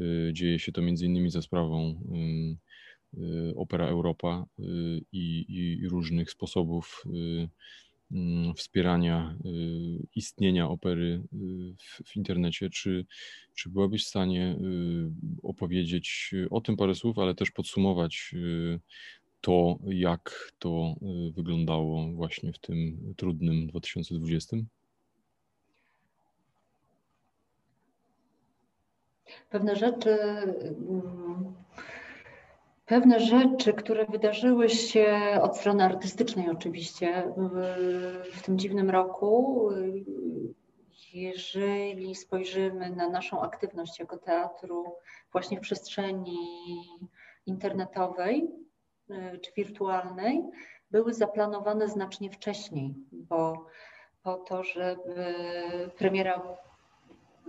[0.00, 2.00] y, dzieje się to między innymi za sprawą
[3.14, 4.62] y, Opera Europa y,
[5.12, 7.04] i, i różnych sposobów
[8.56, 9.36] wspierania
[10.14, 11.22] istnienia opery
[11.78, 12.70] w, w, internecie.
[12.70, 13.06] Czy,
[13.54, 14.56] czy byłabyś w stanie
[15.42, 18.34] opowiedzieć o tym parę słów, ale też podsumować
[19.42, 20.94] to, jak to
[21.28, 24.56] y, wyglądało właśnie w tym trudnym 2020?
[29.50, 31.54] Pewne rzeczy, mm,
[32.86, 37.32] pewne rzeczy, które wydarzyły się od strony artystycznej oczywiście
[38.32, 39.68] w, tym dziwnym roku,
[41.14, 44.94] jeżeli spojrzymy na naszą aktywność jako teatru
[45.32, 46.36] właśnie w przestrzeni
[47.46, 48.48] internetowej,
[49.10, 50.42] Y, czy wirtualnej
[50.90, 53.66] były zaplanowane znacznie wcześniej, bo
[54.22, 55.34] po to, żeby
[55.98, 56.42] premiera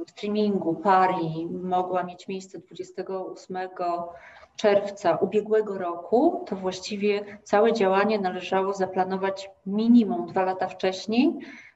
[0.07, 3.57] streamingu Pari mogła mieć miejsce 28
[4.55, 11.33] czerwca ubiegłego roku, to właściwie całe działanie należało zaplanować minimum dwa lata wcześniej,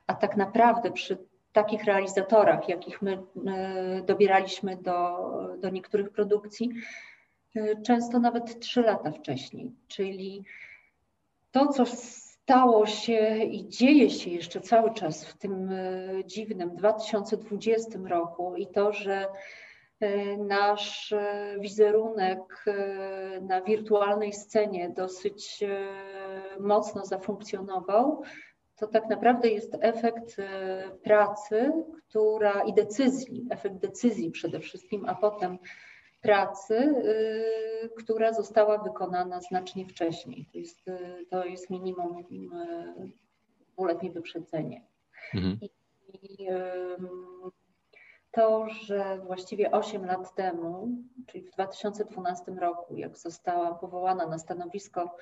[0.08, 1.18] a tak naprawdę przy
[1.54, 5.18] takich realizatorach, jakich my y, dobieraliśmy do,
[5.62, 6.70] do niektórych produkcji,
[7.58, 9.72] Y, często nawet trzy lata wcześniej.
[9.88, 10.44] Czyli
[11.52, 18.00] to, co stało się i dzieje się jeszcze cały czas w tym y, dziwnym 2020
[18.06, 19.28] roku i to, że
[20.38, 21.14] nasz
[21.60, 22.66] wizerunek
[23.42, 25.64] na wirtualnej scenie dosyć
[26.60, 28.22] mocno zafunkcjonował,
[28.76, 30.36] to tak naprawdę jest efekt
[31.04, 31.72] pracy,
[32.10, 35.58] która i decyzji, efekt decyzji przede wszystkim, a potem
[36.22, 36.96] pracy,
[37.98, 40.46] która została wykonana znacznie wcześniej.
[40.52, 40.86] To jest,
[41.30, 42.24] to jest minimum
[43.74, 44.86] dwuletnie wyprzedzenie.
[45.34, 45.60] Mhm.
[45.62, 45.70] I,
[46.14, 46.48] I
[48.32, 50.88] to, że właściwie 8 lat temu,
[51.28, 55.16] czyli w 2012 roku, jak zostałam powołana na stanowisko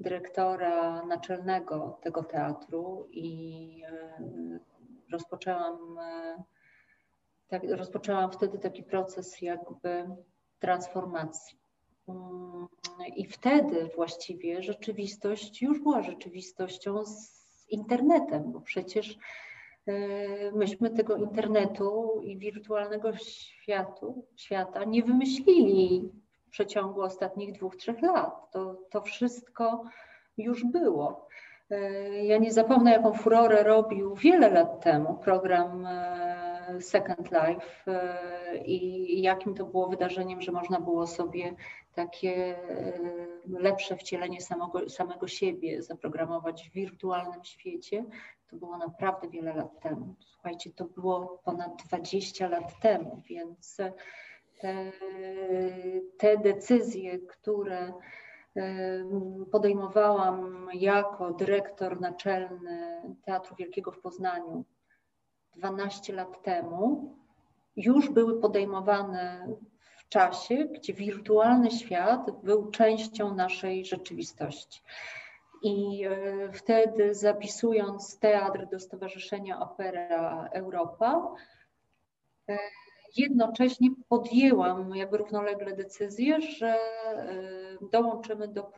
[0.00, 3.82] dyrektora naczelnego tego teatru i
[5.12, 5.98] rozpoczęłam,
[7.48, 10.06] tak, rozpoczęłam wtedy taki proces jakby
[10.58, 11.58] transformacji.
[12.08, 12.68] Mm,
[13.16, 19.18] I wtedy właściwie rzeczywistość już była rzeczywistością z internetem, bo przecież
[20.52, 26.12] myśmy tego internetu i wirtualnego światu, świata nie wymyślili
[26.46, 28.50] w przeciągu ostatnich dwóch, trzech lat.
[28.52, 29.84] To, to wszystko
[30.38, 31.28] już było.
[31.72, 36.31] Y, ja nie zapomnę, jaką furorę robił wiele lat temu program y,
[36.80, 37.84] Second Life
[38.64, 41.54] i jakim to było wydarzeniem, że można było sobie
[41.94, 42.56] takie
[43.48, 48.04] lepsze wcielenie samego, samego siebie zaprogramować w wirtualnym świecie,
[48.50, 50.14] to było naprawdę wiele lat temu.
[50.20, 53.76] Słuchajcie, to było ponad 20 lat temu, więc
[54.60, 54.92] te,
[56.18, 57.92] te decyzje, które
[59.52, 64.64] podejmowałam jako dyrektor naczelny Teatru Wielkiego w Poznaniu
[65.56, 67.14] 12 lat temu,
[67.76, 69.48] już były podejmowane
[69.96, 74.82] w czasie, gdzie wirtualny świat był częścią naszej rzeczywistości.
[75.62, 81.34] I e, wtedy zapisując teatr do Stowarzyszenia Opera Europa,
[82.48, 82.58] e,
[83.16, 86.78] jednocześnie podjęłam jakby równolegle decyzję, że e,
[87.92, 88.72] dołączymy do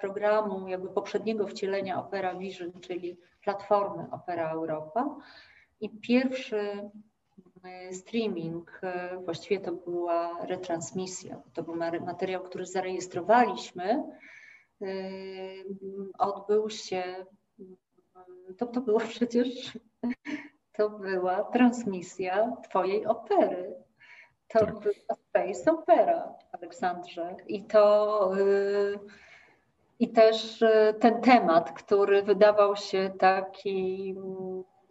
[0.00, 5.16] programu jakby poprzedniego wcielenia Opera Vision, czyli platformy Opera Europa.
[5.80, 6.90] I pierwszy
[7.92, 8.80] streaming,
[9.24, 14.04] właściwie to była retransmisja, to był materiał, który zarejestrowaliśmy
[16.18, 17.26] odbył się,
[18.58, 19.78] to, to było przecież,
[20.72, 23.74] to była transmisja Twojej opery.
[24.48, 24.78] To tak.
[24.78, 24.94] była
[25.28, 27.36] Space Opera, Aleksandrze.
[27.46, 28.32] I to
[29.98, 30.64] i też
[31.00, 34.14] ten temat, który wydawał się taki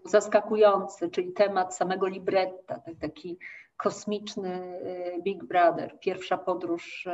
[0.06, 3.38] zaskakujący, czyli temat samego libretta, taki
[3.78, 4.80] kosmiczny
[5.18, 7.08] y, Big Brother, pierwsza podróż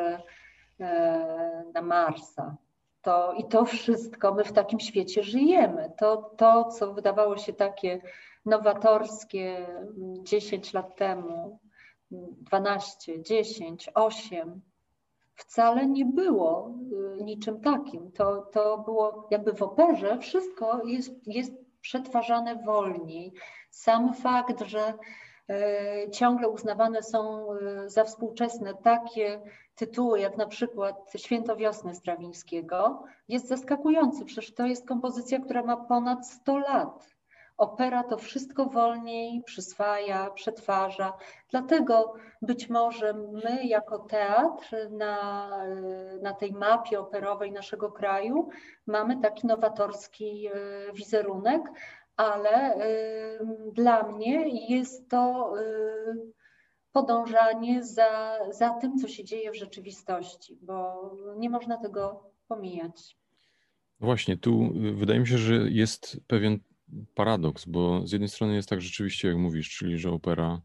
[1.74, 2.58] na Marsa
[3.06, 5.91] to, I to wszystko, my w takim świecie żyjemy.
[5.98, 8.02] To, to, co wydawało się takie
[8.45, 9.67] nowatorskie
[10.24, 11.60] 10 lat temu,
[12.12, 14.62] 12, 10, 8,
[15.36, 16.74] wcale nie było
[17.19, 18.12] y, niczym takim.
[18.12, 21.54] To, to było jakby w operze, wszystko jest, jest
[21.86, 23.34] przetwarzane wolniej.
[23.69, 24.93] Sam fakt, że
[25.50, 29.41] y, ciągle uznawane są y, za współczesne takie
[29.76, 34.26] tytuły, jak na przykład Święto Wiosny Strawińskiego, jest zaskakujący.
[34.26, 37.14] Przecież to jest kompozycja, która ma ponad 100 lat.
[37.58, 41.13] Opera to wszystko wolniej przyswaja, przetwarza.
[41.50, 45.50] Dlatego być może my, jako teatr, na,
[46.22, 48.50] na tej mapie operowej naszego kraju,
[48.88, 50.52] mamy taki nowatorski e,
[50.94, 51.62] wizerunek,
[52.15, 53.39] ale y,
[53.74, 55.54] dla mnie jest to.
[55.60, 56.36] Y,
[56.96, 63.18] podążanie za, za tym, co się dzieje w rzeczywistości, bo nie można tego pomijać.
[64.00, 66.60] Właśnie, tu y, wydaje mi się, że jest pewien
[67.15, 70.62] paradoks, bo z jednej strony jest tak rzeczywiście, jak mówisz, czyli że opera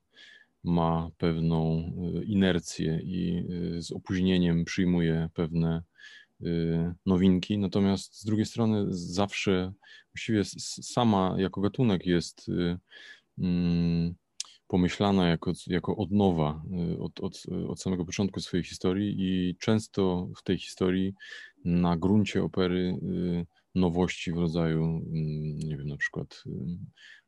[0.64, 1.78] ma pewną
[2.20, 3.44] y, inercję i
[3.76, 5.82] y, z opóźnieniem przyjmuje pewne
[7.06, 9.72] nowinki, natomiast z drugiej strony zawsze
[10.14, 10.42] właściwie
[10.82, 12.50] sama jako gatunek jest
[13.38, 14.14] mm,
[14.70, 16.62] pomyślana jako, jako odnowa
[16.94, 21.14] y, od, od, od samego początku swojej historii i często w tej historii
[21.64, 26.50] na gruncie opery y, nowości w rodzaju, mm, nie wiem, na przykład y,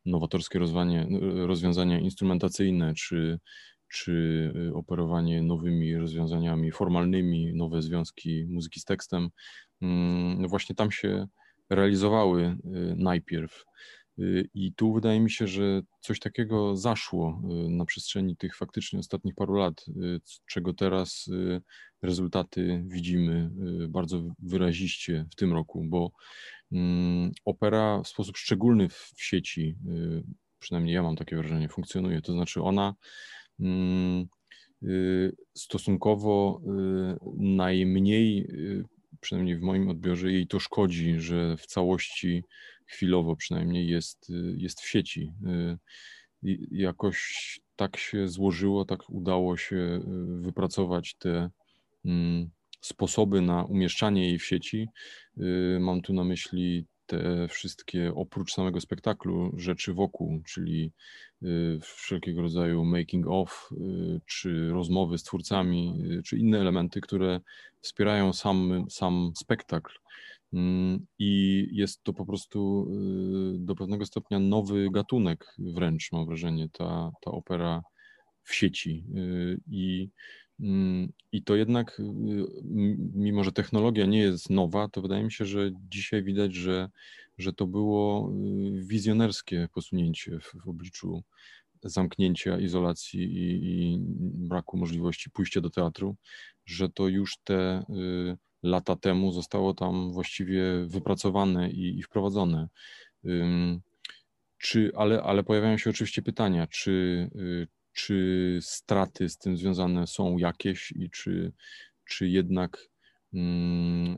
[0.07, 1.07] nowatorskie rozwiązania,
[1.47, 3.39] rozwiązania instrumentacyjne, czy,
[3.89, 9.29] czy operowanie nowymi rozwiązaniami formalnymi, nowe związki muzyki z tekstem,
[9.83, 11.27] mm, no właśnie tam się
[11.71, 12.57] realizowały
[12.97, 13.65] najpierw.
[14.19, 18.99] Y, I tu wydaje mi się, że coś takiego zaszło y, na przestrzeni tych faktycznie
[18.99, 21.31] ostatnich paru lat, y, czego teraz
[22.03, 23.51] rezultaty widzimy
[23.89, 26.13] bardzo wyraziście w tym roku, bo
[26.73, 29.77] mm, opera w sposób szczególny w sieci,
[30.59, 32.23] przynajmniej ja mam takie wrażenie, funkcjonuje.
[32.23, 32.95] To znaczy ona
[33.61, 34.27] mm,
[35.55, 36.61] stosunkowo
[37.37, 38.49] najmniej,
[39.21, 42.45] przynajmniej w moim odbiorze, jej to szkodzi, że w całości
[42.87, 45.33] chwilowo przynajmniej jest, y, jest w sieci.
[45.47, 45.79] Y,
[46.71, 50.01] jakoś tak się złożyło, tak udało się y,
[50.43, 51.51] wypracować te
[52.05, 54.89] mm, sposoby na umieszczanie jej w sieci.
[55.81, 60.93] Mam tu na myśli te wszystkie, oprócz samego spektaklu, rzeczy wokół, czyli
[61.81, 63.71] wszelkiego rodzaju making of,
[64.27, 67.41] czy rozmowy z twórcami, czy inne elementy, które
[67.81, 69.93] wspierają sam, sam spektakl.
[70.53, 72.89] Mm, I jest to po prostu
[73.55, 77.83] y, do pewnego stopnia nowy gatunek, wręcz mam wrażenie, ta, ta opera
[78.43, 79.05] w sieci.
[79.17, 80.11] Y, I,
[80.61, 82.05] mm, I to jednak, y,
[83.15, 86.89] mimo że technologia nie jest nowa, to wydaje mi się, że dzisiaj widać, że,
[87.39, 88.33] że to było
[88.73, 91.23] wizjonerskie posunięcie w, w obliczu
[91.85, 93.99] zamknięcia, izolacji i, i,
[94.49, 96.17] braku możliwości pójścia do teatru,
[96.67, 97.85] że to już te
[98.63, 102.69] lata temu zostało tam właściwie wypracowane i, i wprowadzone.
[104.59, 107.31] czy, ale, ale pojawiają się oczywiście pytania, czy,
[107.93, 111.53] czy straty z tym związane są jakieś i czy,
[112.05, 112.89] czy jednak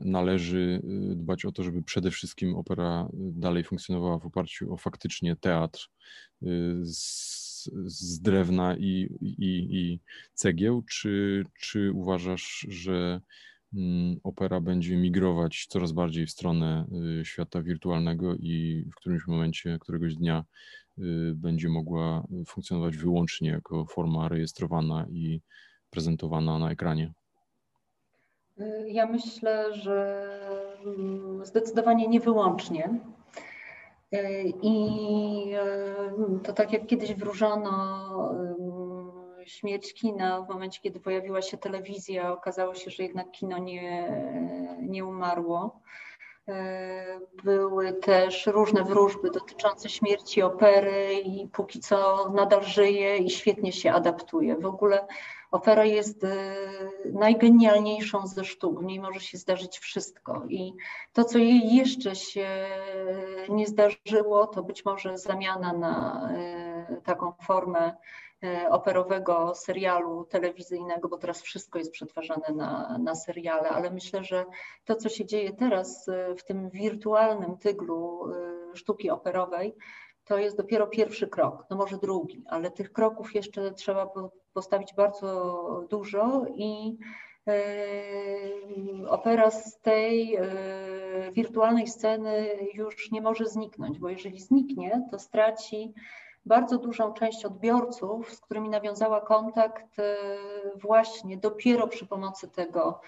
[0.01, 0.81] należy
[1.15, 5.87] dbać o to, żeby przede wszystkim opera dalej funkcjonowała w oparciu o faktycznie teatr
[6.81, 7.45] z
[7.85, 9.99] z drewna i, i, i
[10.33, 13.21] cegieł, czy, czy uważasz, że
[14.23, 16.85] opera będzie migrować coraz bardziej w stronę
[17.21, 20.43] y, świata wirtualnego i w którymś momencie, któregoś dnia
[20.97, 21.01] y,
[21.35, 25.41] będzie mogła funkcjonować wyłącznie jako forma rejestrowana i
[25.89, 27.13] prezentowana na ekranie?
[28.87, 30.27] Ja myślę, że
[30.85, 32.99] mm, zdecydowanie nie wyłącznie.
[34.61, 34.75] I
[36.43, 38.35] to tak jak kiedyś wróżono
[39.45, 44.11] śmierć kina, w momencie kiedy pojawiła się telewizja, okazało się, że jednak kino nie,
[44.81, 45.81] nie umarło.
[46.47, 53.71] E, były też różne wróżby dotyczące śmierci opery i póki co nadal żyje i świetnie
[53.71, 54.55] się adaptuje.
[54.55, 55.07] W ogóle
[55.51, 56.55] opera jest e,
[57.13, 60.73] najgenialniejszą ze sztuk, w niej może się zdarzyć wszystko i
[61.13, 62.47] to, co jej jeszcze się
[63.49, 67.95] nie zdarzyło, to być może zamiana na e, taką formę
[68.69, 74.45] operowego serialu telewizyjnego, bo teraz wszystko jest przetwarzane na, na seriale, ale myślę, że
[74.85, 79.75] to, co się dzieje teraz e, w tym wirtualnym tyglu e, sztuki operowej,
[80.25, 84.09] to jest dopiero pierwszy krok, no może drugi, ale tych kroków jeszcze trzeba
[84.53, 86.97] postawić bardzo dużo i
[89.07, 90.37] opera z tej
[91.31, 95.93] wirtualnej sceny już nie może zniknąć, bo jeżeli zniknie, to straci
[96.45, 100.15] bardzo dużą część odbiorców, z którymi nawiązała kontakt e,
[100.75, 103.01] właśnie dopiero przy pomocy tego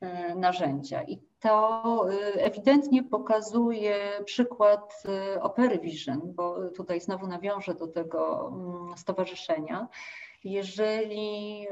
[0.00, 1.02] e, narzędzia.
[1.02, 5.02] I to e, ewidentnie pokazuje przykład
[5.40, 9.88] Opery Vision, bo tutaj znowu nawiążę do tego mm, stowarzyszenia.
[10.44, 11.66] Jeżeli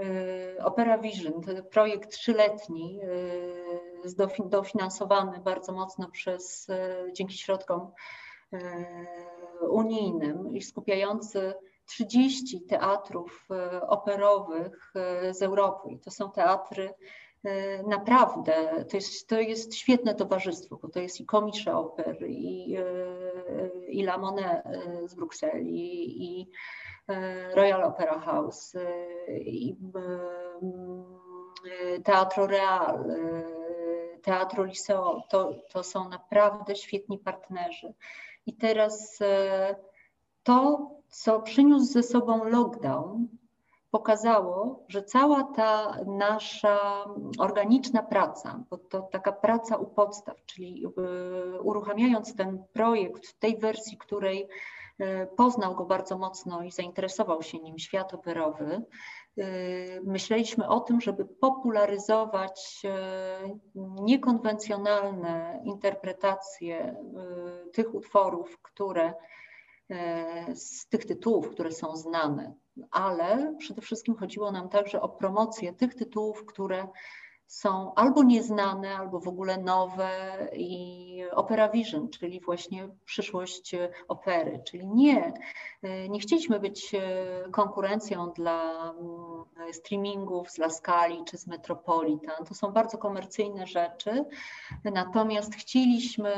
[0.64, 1.32] Opera Vision,
[1.70, 3.00] projekt trzyletni,
[4.44, 6.66] dofinansowany bardzo mocno przez,
[7.12, 7.92] dzięki środkom
[9.68, 11.54] unijnym i skupiający
[11.90, 15.88] 30 teatrów e, operowych e, z Europy.
[15.90, 16.94] I to są teatry
[17.44, 22.76] e, naprawdę, to jest, to jest świetne towarzystwo, bo to jest i Komisza Opery, i,
[23.88, 24.64] i La Monet
[25.04, 26.50] z Brukseli, i
[27.54, 28.74] Royal Opera House,
[29.28, 29.76] i
[32.04, 33.04] Teatro Real,
[34.22, 35.22] Teatro Liceo.
[35.30, 37.94] To, to są naprawdę świetni partnerzy.
[38.46, 39.76] I teraz e,
[40.42, 43.28] to, co przyniósł ze sobą lockdown,
[43.90, 47.04] pokazało, że cała ta nasza
[47.38, 53.58] organiczna praca, bo to taka praca u podstaw, czyli e, uruchamiając ten projekt w tej
[53.58, 54.48] wersji, której
[54.98, 58.82] e, poznał go bardzo mocno i zainteresował się nim świat operowy,
[60.04, 62.82] myśleliśmy o tym, żeby popularyzować
[63.74, 66.96] niekonwencjonalne interpretacje
[67.72, 69.14] tych utworów, które
[70.54, 72.54] z tych tytułów, które są znane,
[72.90, 76.88] ale przede wszystkim chodziło nam także o promocję tych tytułów, które
[77.50, 80.10] są albo nieznane, albo w ogóle nowe
[80.52, 83.76] i Opera Vision, czyli właśnie przyszłość
[84.08, 85.32] opery, czyli nie,
[86.08, 86.92] nie chcieliśmy być
[87.52, 92.44] konkurencją dla mm, streamingów z Laskali czy z Metropolitan.
[92.44, 94.24] To są bardzo komercyjne rzeczy,
[94.84, 96.32] natomiast chcieliśmy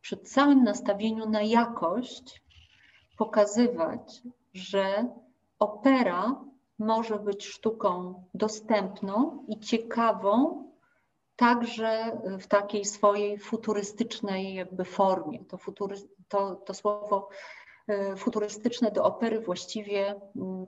[0.00, 2.42] przy całym nastawieniu na jakość
[3.18, 4.22] pokazywać,
[4.54, 5.08] że
[5.58, 6.44] opera
[6.84, 10.64] może być sztuką dostępną i ciekawą,
[11.36, 15.44] także w takiej swojej futurystycznej jakby formie.
[15.44, 15.96] To, futury,
[16.28, 17.28] to, to słowo
[17.88, 20.66] e, futurystyczne do opery właściwie mm,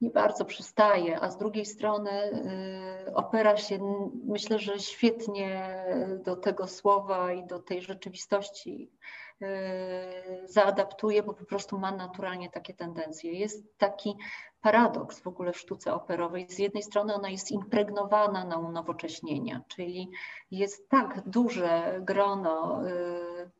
[0.00, 3.78] nie bardzo przystaje, a z drugiej strony e, opera się
[4.24, 5.84] myślę, że świetnie
[6.24, 8.90] do tego słowa i do tej rzeczywistości
[10.44, 13.32] zaadaptuje, bo po prostu ma naturalnie takie tendencje.
[13.32, 14.16] Jest taki
[14.60, 16.46] paradoks w ogóle w sztuce operowej.
[16.48, 20.10] Z jednej strony ona jest impregnowana na unowocześnienia, czyli
[20.50, 23.50] jest tak duże grono y,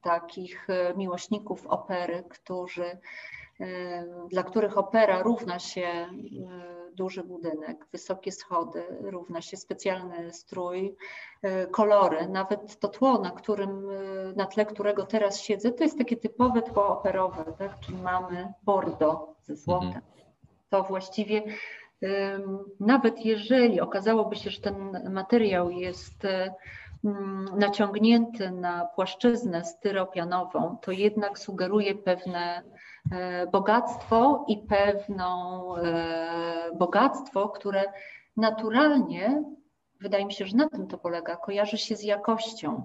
[0.00, 2.98] takich y, miłośników opery, którzy,
[4.30, 5.86] dla których opera równa się
[6.94, 10.96] duży budynek, wysokie schody, równa się specjalny strój,
[11.70, 13.88] kolory, nawet to tło, na którym,
[14.36, 17.80] na tle którego teraz siedzę, to jest takie typowe tło operowe, tak?
[17.80, 19.88] czyli mamy bordo ze złotem.
[19.88, 20.12] Mhm
[20.72, 21.42] to właściwie
[22.80, 26.26] nawet jeżeli okazałoby się, że ten materiał jest
[27.04, 32.62] mm, naciągnięty na płaszczyznę styropianową, to jednak sugeruje pewne e,
[33.52, 37.84] bogactwo i pewną e, bogactwo, które
[38.36, 39.44] naturalnie,
[40.00, 42.84] wydaje mi się, że na tym to polega, kojarzy się z jakością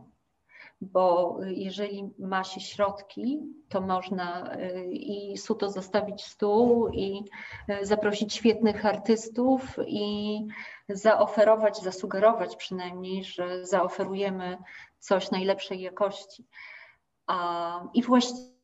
[0.81, 3.39] bo jeżeli ma się środki,
[3.69, 7.23] to można y, i suto zastawić stół i
[7.81, 10.39] zaprosić świetnych artystów i
[10.89, 14.57] zaoferować, zasugerować przynajmniej, że zaoferujemy
[14.99, 16.45] coś najlepszej jakości.
[17.93, 18.56] I właśnie,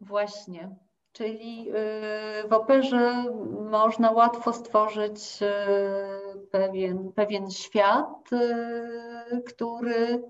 [0.00, 0.76] właśnie,
[1.12, 3.24] czyli y, w operze
[3.70, 5.38] można łatwo stworzyć
[6.50, 8.30] pewien, pewien świat,
[9.46, 10.22] który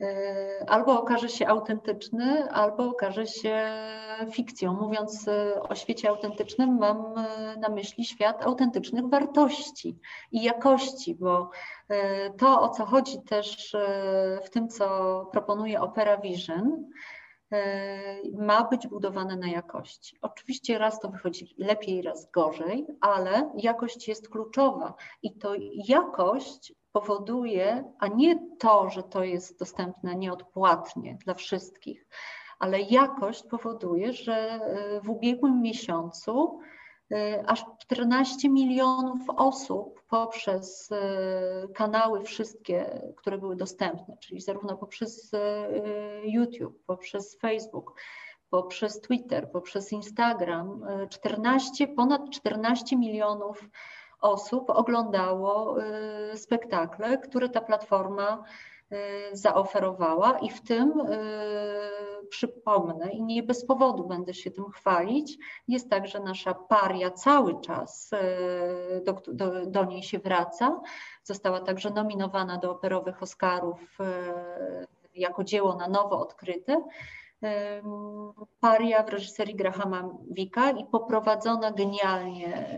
[0.00, 3.68] e, albo okaże się autentyczny, albo okaże się
[4.32, 4.72] fikcją.
[4.72, 5.28] Mówiąc
[5.68, 7.14] o świecie autentycznym, mam
[7.60, 9.98] na myśli świat autentycznych wartości
[10.32, 11.50] i jakości, bo
[12.38, 13.76] to, o co chodzi też
[14.44, 16.84] w tym, co proponuje Opera Vision,
[18.38, 20.18] ma być budowane na jakości.
[20.22, 25.54] Oczywiście raz to wychodzi lepiej, raz gorzej, ale jakość jest kluczowa i to
[25.88, 32.06] jakość powoduje, a nie to, że to jest dostępne nieodpłatnie dla wszystkich,
[32.58, 36.75] ale jakość powoduje, że e, w ubiegłym miesiącu e,
[37.46, 45.30] aż 14 milionów osób poprzez e, kanały wszystkie, które były dostępne, czyli zarówno poprzez
[46.24, 47.94] YouTube, poprzez Facebook,
[48.50, 53.68] poprzez Twitter, poprzez Instagram, 14, ponad 14 milionów
[54.20, 55.76] osób oglądało
[56.34, 58.44] spektakle, które ta platforma
[59.32, 65.90] zaoferowała i w tym y, przypomnę i nie bez powodu będę się tym chwalić, jest
[65.90, 68.10] tak, że nasza paria cały czas
[69.04, 70.80] do, do, do niej się wraca.
[71.24, 73.98] Została także nominowana do operowych Oscarów
[75.14, 76.82] jako dzieło na nowo odkryte.
[78.60, 82.76] Paria w reżyserii Grahama Wicka i poprowadzona genialnie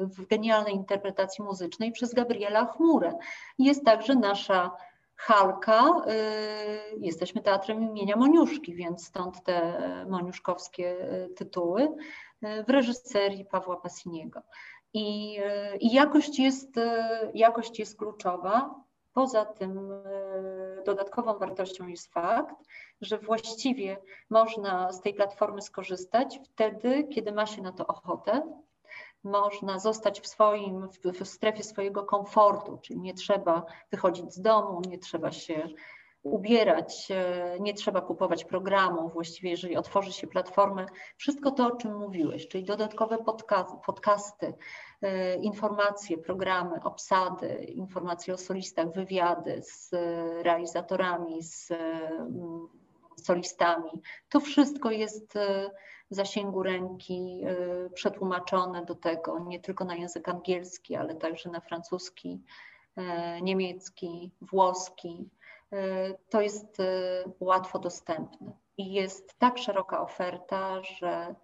[0.00, 3.12] w genialnej interpretacji muzycznej przez Gabriela Chmurę.
[3.58, 4.70] Jest także nasza
[5.16, 13.44] Halka, y, jesteśmy teatrem imienia Moniuszki, więc stąd te moniuszkowskie y, tytuły y, w reżyserii
[13.44, 14.42] Pawła Pasiniego.
[14.94, 15.38] I,
[15.80, 16.74] i jakość, jest,
[17.34, 18.74] jakość jest kluczowa.
[19.12, 19.90] Poza tym
[20.84, 22.54] dodatkową wartością jest fakt,
[23.00, 23.96] że właściwie
[24.30, 28.42] można z tej platformy skorzystać wtedy, kiedy ma się na to ochotę,
[29.24, 30.88] można zostać w swoim,
[31.20, 35.68] w, strefie swojego komfortu, czyli nie trzeba wychodzić z domu, nie trzeba się
[36.22, 39.08] ubierać, e, nie trzeba kupować programu.
[39.08, 43.18] Właściwie, jeżeli otworzy się platformę, wszystko to, o czym mówiłeś, czyli dodatkowe
[43.86, 44.54] podcasty,
[45.02, 49.90] e, informacje, programy, obsady, informacje o solistach, wywiady z
[50.42, 52.81] realizatorami, z mm,
[53.16, 55.70] solistami, to wszystko jest e,
[56.14, 57.40] zasięgu ręki
[57.86, 62.42] y, przetłumaczone do tego nie tylko na język angielski, ale także na francuski,
[62.98, 63.02] y,
[63.42, 65.30] niemiecki, włoski.
[65.72, 65.76] Y,
[66.30, 66.78] to jest
[67.40, 71.34] łatwo dostępne i jest tak szeroka oferta, że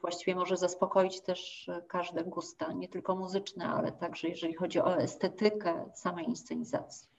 [0.00, 5.90] właściwie może zaspokoić też każde gusta, nie tylko muzyczne, ale także jeżeli chodzi o estetykę
[5.94, 7.17] samej inscenizacji.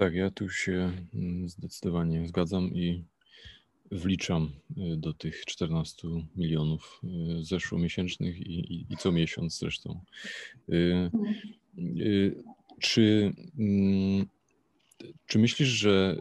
[0.00, 3.04] Tak, ja tu się mm, zdecydowanie zgadzam i
[3.90, 7.00] wliczam y, do tych 14 milionów
[7.40, 10.00] y, zeszłomiesięcznych i, i, i co miesiąc zresztą.
[10.68, 11.10] Y,
[12.80, 14.26] czy, mm,
[15.26, 16.16] czy myślisz, że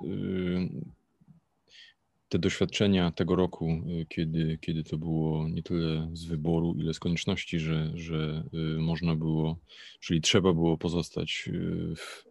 [2.30, 7.60] te doświadczenia tego roku, kiedy, kiedy to było nie tyle z wyboru, ile z konieczności,
[7.60, 8.44] że, że
[8.80, 9.60] można było,
[10.00, 11.50] czyli trzeba było pozostać
[11.96, 12.29] w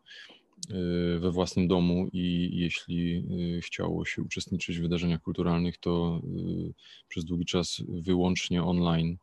[1.19, 3.25] we własnym domu i jeśli
[3.57, 6.75] y, chciało się uczestniczyć w wydarzeniach kulturalnych, to y,
[7.09, 9.17] przez długi czas wyłącznie online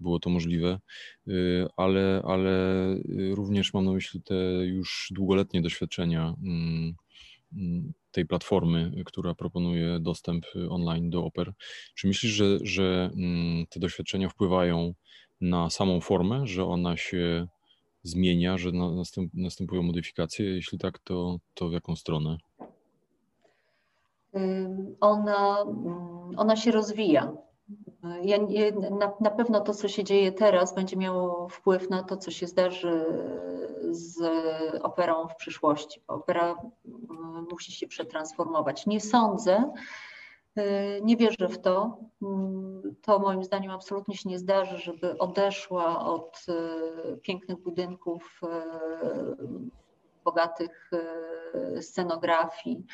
[0.00, 0.80] było to możliwe,
[1.76, 2.50] ale, ale
[3.30, 4.34] również mam na myśli te
[4.66, 6.94] już długoletnie doświadczenia mm,
[7.52, 11.52] mm, tej platformy, która proponuje dostęp online do oper.
[11.94, 14.94] Czy myślisz, że, że mm, te doświadczenia wpływają
[15.40, 17.48] na samą formę, że ona się
[18.08, 20.46] zmienia, że następ, następują modyfikacje?
[20.46, 22.38] Jeśli tak, to, to w jaką stronę?
[25.00, 25.64] Ona,
[26.36, 27.32] ona się rozwija.
[28.22, 28.38] Ja,
[28.90, 32.46] na, na pewno to, co się dzieje teraz, będzie miało wpływ na to, co się
[32.46, 33.04] zdarzy
[33.90, 34.20] z
[34.82, 36.02] operą w przyszłości.
[36.08, 36.56] Opera
[37.50, 38.86] musi się przetransformować.
[38.86, 39.72] Nie sądzę,
[41.02, 41.98] nie wierzę w to.
[42.22, 48.48] Mm, to moim zdaniem absolutnie się nie zdarzy, żeby odeszła od y, pięknych budynków y,
[50.24, 50.90] bogatych
[51.80, 52.86] scenografii,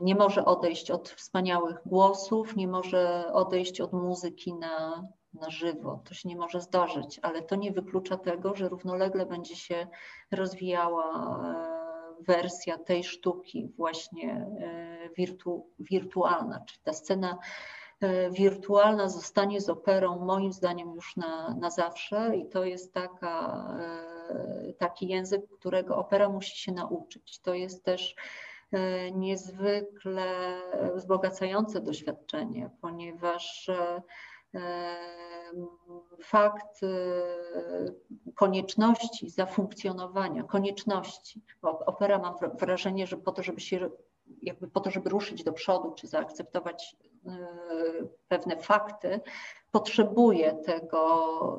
[0.00, 6.02] nie może odejść od wspaniałych głosów, nie może odejść od muzyki na, na żywo.
[6.04, 9.86] To się nie może zdarzyć, ale to nie wyklucza tego, że równolegle będzie się
[10.30, 11.77] rozwijała
[12.20, 14.46] wersja tej sztuki właśnie
[15.16, 17.38] wirtu, wirtualna, czyli ta scena
[18.00, 23.66] E, wirtualna zostanie z operą moim zdaniem już na, na zawsze i to jest taka,
[23.80, 27.40] e, taki język, którego opera musi się nauczyć.
[27.40, 28.14] To jest też
[28.72, 30.60] e, niezwykle
[30.94, 33.70] wzbogacające doświadczenie, ponieważ
[36.22, 36.80] fakt
[38.34, 43.90] konieczności zafunkcjonowania, konieczności, bo opera mam wrażenie, że po to, żeby się
[44.42, 46.96] jakby po to, żeby ruszyć do przodu, czy zaakceptować
[47.26, 47.30] y,
[48.28, 49.20] pewne fakty,
[49.70, 51.58] potrzebuje tego,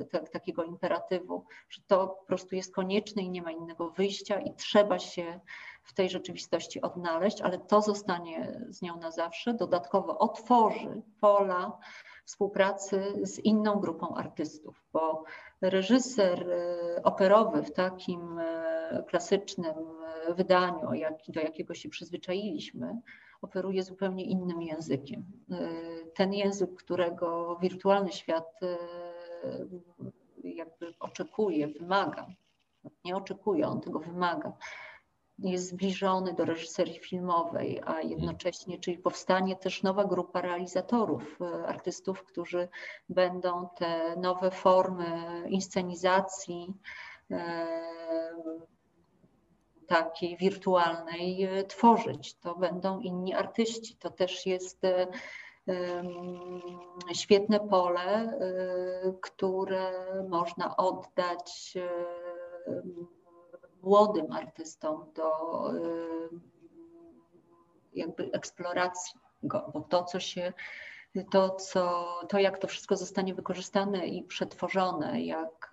[0.00, 4.40] y, te, takiego imperatywu, że to po prostu jest konieczne i nie ma innego wyjścia
[4.40, 5.40] i trzeba się
[5.82, 9.54] w tej rzeczywistości odnaleźć, ale to zostanie z nią na zawsze.
[9.54, 11.78] Dodatkowo otworzy pola
[12.24, 15.24] współpracy z inną grupą artystów, bo
[15.60, 18.40] reżyser y, operowy w takim
[19.08, 19.74] klasycznym
[20.36, 23.00] wydaniu, jak, do jakiego się przyzwyczailiśmy,
[23.42, 25.24] operuje zupełnie innym językiem.
[26.14, 28.60] Ten język, którego wirtualny świat
[30.44, 32.26] jakby oczekuje, wymaga,
[33.04, 34.52] nie oczekuje, on tego wymaga,
[35.38, 42.24] jest zbliżony do reżyserii filmowej, a jednocześnie, czyli powstanie też nowa grupa realizatorów, y, artystów,
[42.24, 42.68] którzy
[43.08, 46.74] będą te nowe formy inscenizacji,
[49.86, 52.34] takiej wirtualnej e, tworzyć.
[52.34, 53.96] To będą inni artyści.
[53.96, 55.06] To też jest e,
[57.14, 58.38] świetne pole, e,
[59.22, 59.92] które
[60.28, 61.78] można oddać
[63.84, 65.30] młodym artystom do
[67.94, 70.52] jakby eksploracji go, bo to, co się,
[71.30, 75.70] to, co, to jak to wszystko zostanie wykorzystane i przetworzone, jak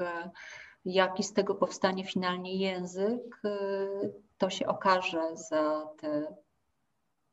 [0.85, 6.35] jaki z tego powstanie finalnie język, y, to się okaże za te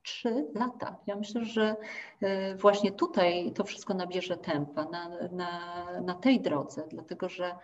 [0.03, 0.97] trzy lata.
[1.07, 1.77] Ja myślę, że
[2.23, 7.57] y, właśnie tutaj to wszystko nabierze tempa na, na, na tej drodze, dlatego że y,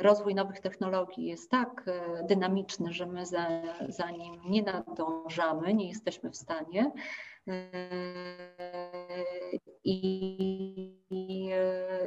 [0.00, 1.84] rozwój nowych technologii jest tak
[2.28, 3.48] dynamiczny, że my za,
[3.88, 6.92] za nim nie nadążamy, nie jesteśmy w stanie.
[9.84, 10.96] I,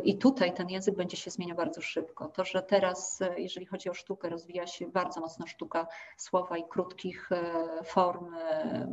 [0.03, 2.27] I tutaj ten język będzie się zmieniał bardzo szybko.
[2.27, 7.31] To, że teraz, jeżeli chodzi o sztukę, rozwija się bardzo mocno sztuka słowa i krótkich
[7.31, 7.43] e,
[7.83, 8.87] form e,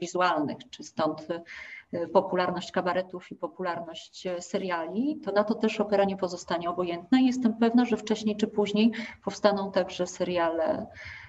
[0.00, 1.28] wizualnych, czy stąd
[1.92, 7.20] e, popularność kabaretów i popularność seriali, to na to też opera nie pozostanie obojętna.
[7.20, 8.92] I jestem pewna, że wcześniej czy później
[9.24, 10.86] powstaną także seriale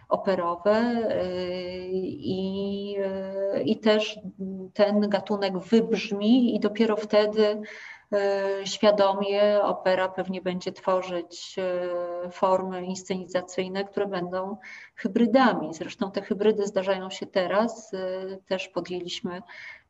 [0.10, 2.96] operowe y, i,
[3.58, 4.20] y, i też
[4.74, 7.62] ten gatunek wybrzmi i dopiero wtedy y,
[8.66, 11.56] świadomie opera pewnie będzie tworzyć
[12.32, 14.58] formy inscenizacyjne, które będą
[14.96, 15.74] hybrydami.
[15.74, 17.92] Zresztą te hybrydy zdarzają się teraz.
[18.48, 19.42] Też podjęliśmy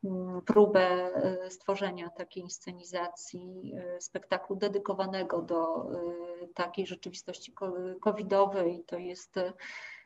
[0.04, 1.10] mm, próbę
[1.50, 5.88] stworzenia takiej inscenizacji spektaklu dedykowanego do
[6.54, 7.54] takiej rzeczywistości
[8.02, 8.84] covidowej.
[8.88, 9.40] To jest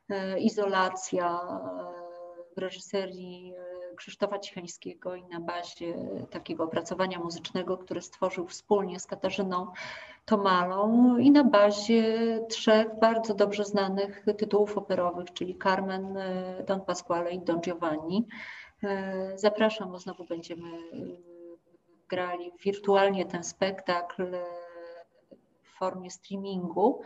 [0.09, 5.93] E, izolacja e, w reżyserii e, Krzysztofa Cichańskiego i na bazie
[6.29, 9.67] takiego opracowania muzycznego, które stworzył wspólnie z Katarzyną
[10.25, 16.17] Tomalą i na bazie trzech bardzo dobrze znanych tytułów operowych, czyli Carmen,
[16.67, 18.27] Don Pasquale i Don Giovanni.
[19.35, 20.77] Zapraszam, bo znowu będziemy
[22.07, 24.31] grali wirtualnie ten spektakl
[25.63, 27.01] w formie streamingu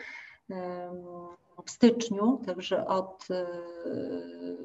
[1.66, 3.28] w styczniu, także od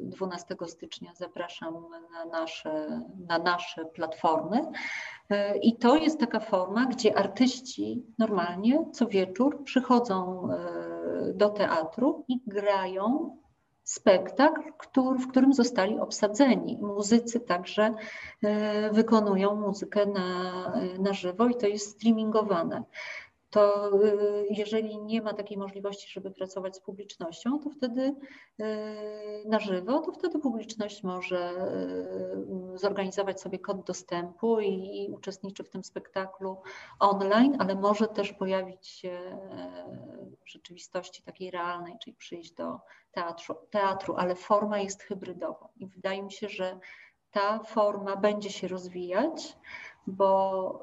[0.01, 1.75] 12 e, stycznia zapraszam
[2.13, 4.61] na nasze, na nasze platformy.
[5.31, 12.25] E, I to jest taka forma, gdzie artyści normalnie co wieczór przychodzą e, do teatru
[12.29, 13.37] i grają
[13.83, 14.61] spektakl,
[15.19, 16.79] w którym zostali obsadzeni.
[16.81, 17.95] Muzycy także
[18.93, 20.53] wykonują muzykę na,
[20.99, 22.83] na żywo i to jest streamingowane
[23.57, 28.15] to y, jeżeli nie ma takiej możliwości, żeby pracować z publicznością, to wtedy
[28.61, 28.65] y,
[29.47, 31.53] na żywo, to wtedy publiczność może
[32.75, 36.63] y, zorganizować sobie kod dostępu i uczestniczy w tym spektaklu
[36.99, 39.39] online, ale może też pojawić się
[40.45, 42.81] w rzeczywistości takiej realnej, czyli przyjść do
[43.13, 45.69] teatru, teatru ale forma jest hybrydowa.
[45.77, 46.79] I wydaje mi się, że
[47.31, 49.57] ta forma będzie się rozwijać,
[50.07, 50.81] bo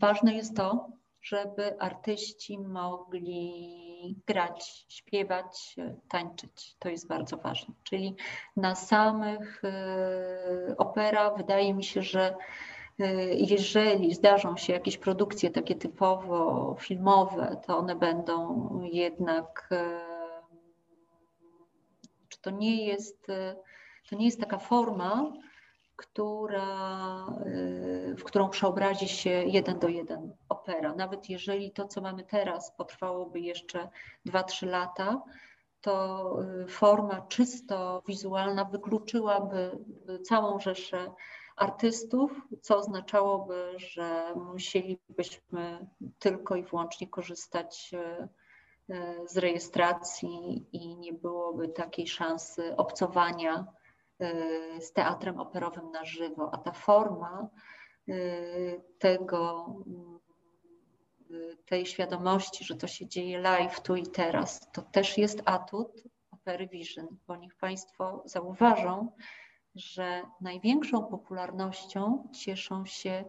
[0.00, 5.76] ważne jest to, żeby artyści mogli grać, śpiewać,
[6.08, 6.76] tańczyć.
[6.78, 7.74] To jest bardzo ważne.
[7.84, 8.16] Czyli
[8.56, 9.62] na samych
[10.78, 12.34] opera wydaje mi się, że
[13.32, 19.68] jeżeli zdarzą się jakieś produkcje takie typowo filmowe, to one będą jednak,
[22.28, 23.26] czy to nie jest,
[24.10, 25.32] to nie jest taka forma,
[25.96, 27.26] która,
[28.18, 30.94] w którą przeobrazi się jeden do jeden opera.
[30.94, 33.88] Nawet jeżeli to, co mamy teraz, potrwałoby jeszcze
[34.26, 35.22] 2-3 lata,
[35.80, 39.78] to y, forma czysto wizualna wykluczyłaby
[40.24, 41.12] całą rzeszę
[41.56, 42.32] artystów,
[42.62, 45.86] co oznaczałoby, że musielibyśmy
[46.18, 48.28] tylko i wyłącznie korzystać y,
[49.26, 53.66] z rejestracji i nie byłoby takiej szansy obcowania
[54.20, 57.48] Y, z teatrem operowym na żywo, a ta forma
[58.08, 60.19] y, tego, y,
[61.66, 66.68] tej świadomości, że to się dzieje live tu i teraz, to też jest atut Opery
[66.68, 69.12] Vision, bo niech Państwo zauważą,
[69.74, 73.24] że największą popularnością cieszą się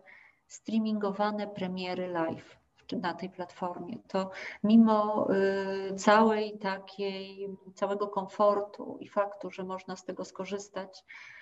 [0.47, 2.61] streamingowane premiery live
[3.01, 4.31] na tej platformie, to
[4.63, 5.27] mimo
[5.91, 11.40] y, całej takiej, całego komfortu i faktu, że można z tego skorzystać, y,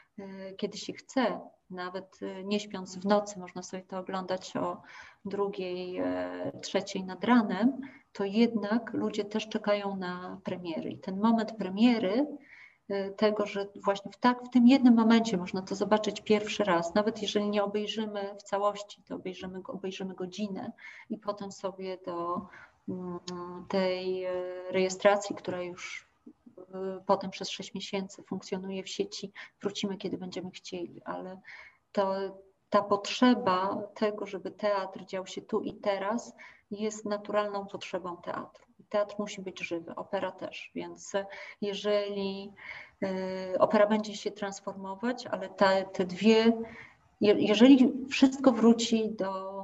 [0.57, 1.39] kiedy się chce,
[1.69, 4.81] nawet y, nie śpiąc w nocy, można sobie to oglądać o
[5.25, 6.01] drugiej,
[6.61, 7.77] trzeciej nad ranem,
[8.13, 10.89] to jednak ludzie też czekają na premiery.
[10.89, 12.27] I ten moment premiery
[12.91, 16.95] Y, tego, że właśnie w, tak, w tym jednym momencie można to zobaczyć pierwszy raz.
[16.95, 20.71] Nawet jeżeli nie obejrzymy w całości, to obejrzymy, obejrzymy godzinę
[21.09, 22.41] i potem sobie do
[22.89, 23.19] mm,
[23.67, 26.08] tej y, rejestracji, która już y,
[27.05, 31.41] potem przez 6 miesięcy funkcjonuje w sieci, wrócimy, kiedy będziemy chcieli, ale
[31.91, 32.15] to,
[32.69, 36.33] ta potrzeba tego, żeby teatr dział się tu i teraz,
[36.71, 38.65] jest naturalną potrzebą teatru.
[38.89, 41.13] Teatr musi być żywy, opera też, więc
[41.61, 42.51] jeżeli
[43.03, 46.53] y, opera będzie się transformować, ale te, te dwie,
[47.21, 49.63] jeżeli wszystko wróci do,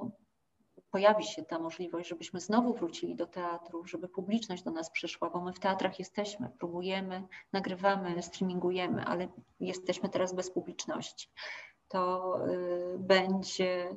[0.96, 5.42] pojawi się ta możliwość, żebyśmy znowu wrócili do teatru, żeby publiczność do nas przyszła, bo
[5.42, 7.24] my w teatrach jesteśmy, próbujemy,
[7.54, 9.28] nagrywamy, streamingujemy, ale
[9.60, 11.30] jesteśmy teraz bez publiczności.
[11.88, 13.96] To y, będzie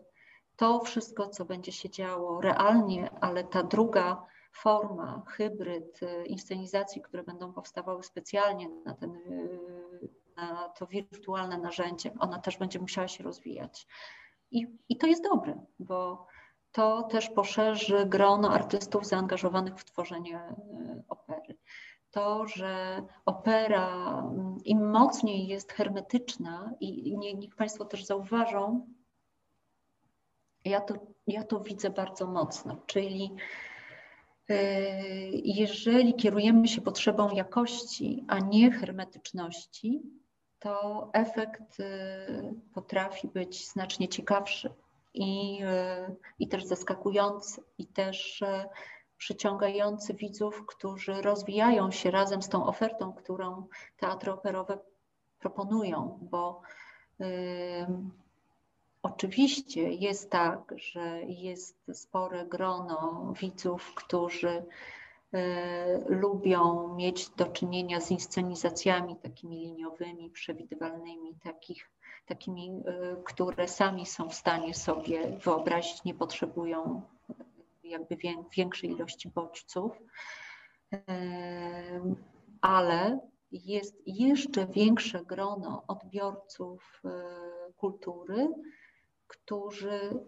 [0.56, 7.22] to wszystko, co będzie się działo realnie, ale ta druga forma, hybryd y, inscenizacji, które
[7.22, 13.24] będą powstawały specjalnie na, ten, y, na to wirtualne narzędzie, ona też będzie musiała się
[13.24, 13.86] rozwijać.
[14.50, 16.26] I, I to jest dobre, bo
[16.72, 21.56] to też poszerzy grono artystów zaangażowanych w tworzenie y, opery.
[22.10, 28.86] To, że opera mm, im mocniej jest hermetyczna i, i niech Państwo też zauważą,
[30.64, 30.94] ja to,
[31.26, 33.36] ja to widzę bardzo mocno, czyli
[34.48, 40.02] Yy, jeżeli kierujemy się potrzebą jakości, a nie hermetyczności,
[40.58, 44.70] to efekt yy, potrafi być znacznie ciekawszy
[45.18, 48.44] i, yy, i też zaskakujący, i też
[49.16, 53.66] przyciągający widzów, którzy rozwijają się razem z tą ofertą, którą
[53.96, 54.78] teatry operowe
[55.38, 56.62] proponują, bo
[59.02, 64.64] Oczywiście jest tak, że jest spore grono widzów, którzy
[65.32, 71.90] e, lubią mieć do czynienia z inscenizacjami takimi liniowymi, przewidywalnymi, takich,
[72.28, 77.02] takimi, e, które sami są w stanie sobie wyobrazić, nie potrzebują
[77.82, 78.16] jakby
[78.56, 79.92] większej ilości bodźców.
[80.92, 82.14] E,
[82.60, 83.20] ale
[83.52, 87.02] jest jeszcze większe grono odbiorców
[87.76, 88.48] kultury,
[89.26, 90.20] którzy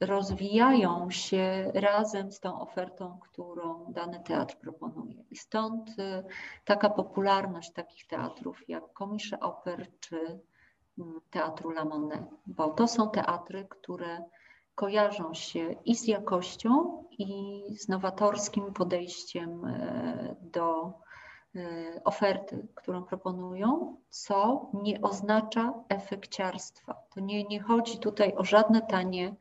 [0.00, 5.24] rozwijają się razem z tą ofertą, którą dany teatr proponuje.
[5.30, 6.24] I stąd y,
[6.64, 10.40] taka popularność takich teatrów jak Komisze Oper czy
[11.30, 14.24] Teatru La Monnaie, bo to są teatry, które
[14.74, 20.92] kojarzą się i z jakością, i z nowatorskim podejściem y, do
[21.56, 26.94] Y, oferty, którą proponują, co nie oznacza efekciarstwa.
[27.14, 29.34] To nie, nie chodzi tutaj o żadne tanie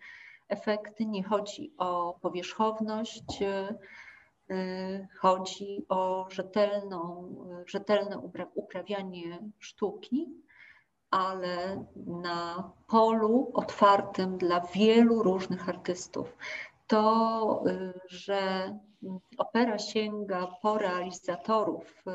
[0.49, 7.35] efekty, nie chodzi o powierzchowność, y, chodzi o rzetelną,
[7.65, 8.21] rzetelne
[8.55, 10.27] uprawianie sztuki,
[11.13, 16.37] ale na polu otwartym dla wielu różnych artystów.
[16.87, 17.63] To,
[18.07, 18.39] że
[19.37, 22.03] opera sięga po realizatorów.
[22.07, 22.13] E,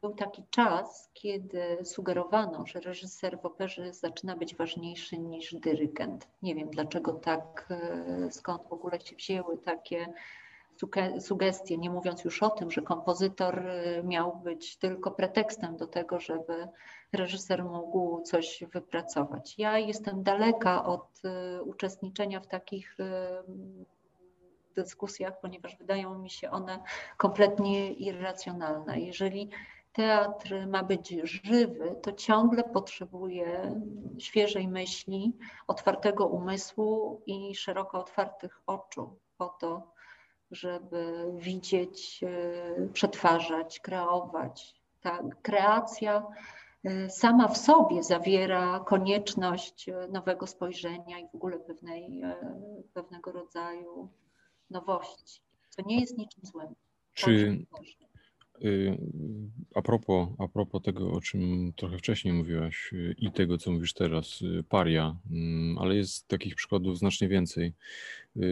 [0.00, 6.28] był taki czas, kiedy sugerowano, że reżyser w operze zaczyna być ważniejszy niż dyrygent.
[6.42, 10.12] Nie wiem dlaczego tak, e, skąd w ogóle się wzięły takie
[11.20, 13.64] sugestie, nie mówiąc już o tym, że kompozytor
[14.04, 16.68] miał być tylko pretekstem do tego, żeby
[17.12, 19.58] reżyser mógł coś wypracować.
[19.58, 21.22] Ja jestem daleka od
[21.64, 22.96] uczestniczenia w takich
[24.76, 26.78] dyskusjach, ponieważ wydają mi się one
[27.16, 29.00] kompletnie irracjonalne.
[29.00, 29.50] Jeżeli
[29.92, 33.80] teatr ma być żywy, to ciągle potrzebuje
[34.18, 39.92] świeżej myśli, otwartego umysłu i szeroko otwartych oczu po to,
[40.50, 44.74] żeby widzieć, e, przetwarzać, kreować.
[45.00, 46.26] Ta kreacja
[46.84, 52.22] e, sama w sobie zawiera konieczność e, nowego spojrzenia i w ogóle pewnej,
[52.94, 54.08] pewnego rodzaju
[54.70, 56.74] nowości, co nie jest niczym złym.
[57.14, 57.64] Czy
[59.74, 63.92] a propos, a propos tego, o czym trochę wcześniej mówiłaś y, i tego, co mówisz
[63.92, 67.72] teraz, y, paria, mm, ale jest takich przykładów znacznie więcej,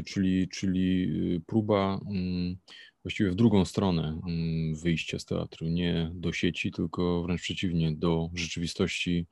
[0.07, 1.09] czyli, czyli
[1.47, 2.57] próba mm,
[3.03, 8.31] właściwie w drugą stronę mm, wyjścia z teatru, nie do sieci, tylko wręcz przeciwnie, do
[8.35, 9.27] rzeczywistości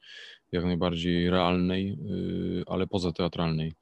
[0.52, 1.98] jak najbardziej realnej,
[2.66, 3.72] ale pozateatralnej.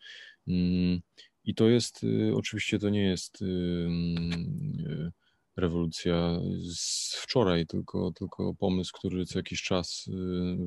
[1.45, 5.13] I to jest, y, oczywiście to nie jest y, y,
[5.57, 6.41] rewolucja
[6.75, 10.05] z wczoraj, tylko, tylko pomysł, który co jakiś czas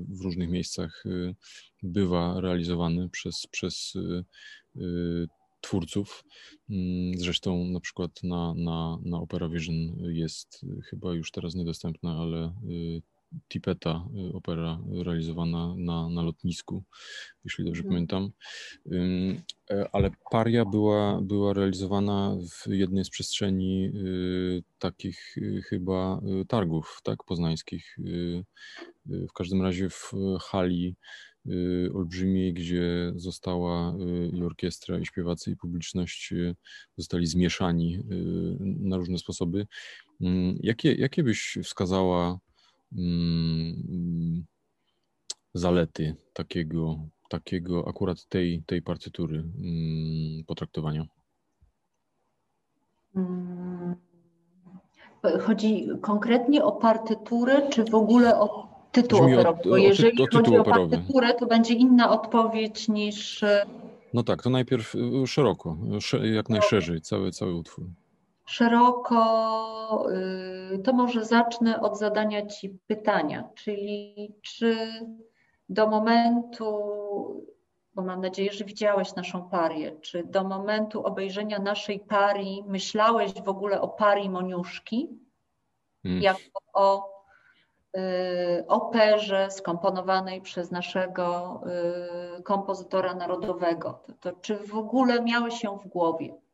[0.09, 1.03] w różnych miejscach
[1.83, 3.93] bywa realizowany przez, przez
[5.61, 6.23] twórców.
[6.69, 12.53] Mm, zresztą na przykład na, na, na Opera Vision jest chyba już teraz niedostępna, ale
[13.47, 16.83] Tipeta, y, opera realizowana na, na lotnisku,
[17.45, 17.93] jeśli dobrze mhm.
[17.93, 18.31] pamiętam.
[19.69, 26.99] E, ale Paria była, była realizowana w jednej z przestrzeni y, takich y, chyba targów
[27.03, 27.97] tak, poznańskich.
[29.05, 30.11] W każdym razie w
[30.41, 30.95] hali
[31.93, 33.95] olbrzymiej, gdzie została
[34.33, 36.33] i orkiestra, i śpiewacy, i publiczność
[36.97, 37.99] zostali zmieszani
[38.59, 39.67] na różne sposoby.
[40.59, 42.39] Jakie, jakie byś wskazała
[42.91, 44.45] Mm,
[45.53, 51.05] zalety takiego, takiego akurat tej, tej partytury mm, potraktowania?
[53.15, 53.95] Mm,
[55.41, 59.81] chodzi konkretnie o partyturę, czy w ogóle o tytuł Brzmi operowy?
[59.81, 60.95] Jeżeli o ty, o chodzi operowy.
[60.95, 63.45] o partyturę, to będzie inna odpowiedź niż.
[64.13, 65.77] No tak, to najpierw y, szeroko,
[66.33, 67.85] jak najszerzej, cały, cały utwór
[68.47, 70.07] szeroko,
[70.73, 74.89] y, to może zacznę od zadania Ci pytania, czyli czy
[75.69, 76.65] do momentu,
[77.93, 83.49] bo mam nadzieję, że widziałeś naszą parię, czy do momentu obejrzenia naszej parii myślałeś w
[83.49, 85.09] ogóle o parii Moniuszki,
[86.03, 86.21] hmm.
[86.21, 87.09] jako o
[87.97, 91.61] y, operze skomponowanej przez naszego
[92.39, 94.03] y, kompozytora narodowego.
[94.07, 96.46] To, to, czy w ogóle miałeś ją w głowie?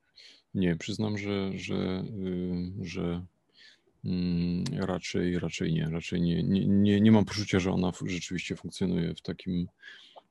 [0.53, 3.25] Nie, przyznam, że, że, y, że
[4.05, 5.89] mm, raczej, raczej nie.
[5.89, 9.67] Raczej nie, nie, nie, nie mam poczucia, że ona rzeczywiście funkcjonuje w takim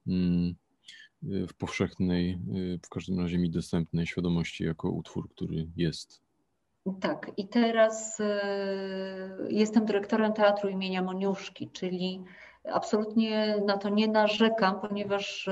[0.07, 0.55] mm,
[1.25, 6.23] y, w powszechnej, y, w każdym razie mi dostępnej świadomości jako utwór, który jest.
[7.01, 8.23] Tak, i teraz
[9.49, 12.23] jestem dyrektorem teatru imienia Moniuszki, czyli
[12.73, 15.49] absolutnie na to nie narzekam, ponieważ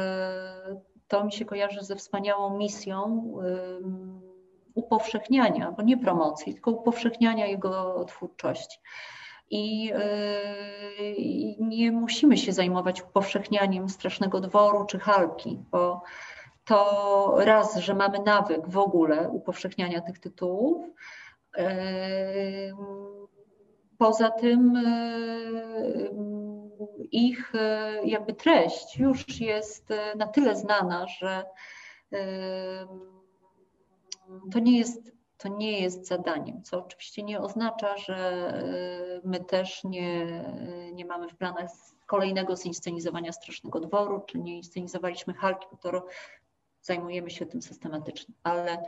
[1.08, 3.32] to mi się kojarzy ze wspaniałą misją.
[4.74, 8.78] Upowszechniania, bo nie promocji, tylko upowszechniania jego twórczości.
[9.50, 16.02] I, yy, I, nie musimy się zajmować upowszechnianiem strasznego dworu czy halki, bo
[16.64, 20.86] to raz, że mamy nawyk w ogóle upowszechniania tych tytułów.
[21.56, 21.64] Yy,
[23.98, 26.10] poza tym yy,
[27.12, 27.52] ich
[28.04, 31.44] jakby treść już jest na tyle znana, że
[34.52, 38.52] to nie jest, to nie jest zadaniem, co oczywiście nie oznacza, że
[39.24, 40.26] y, my też nie,
[40.92, 41.70] nie mamy w planach
[42.06, 46.06] kolejnego zinscenizowania Strasznego Dworu, czy nie inscenizowaliśmy Halki, to
[46.82, 48.34] zajmujemy się tym systematycznie.
[48.42, 48.82] Ale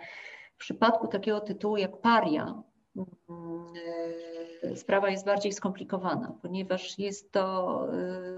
[0.55, 2.63] w przypadku takiego tytułu jak Paria,
[4.65, 7.87] y, sprawa jest bardziej skomplikowana, ponieważ jest to,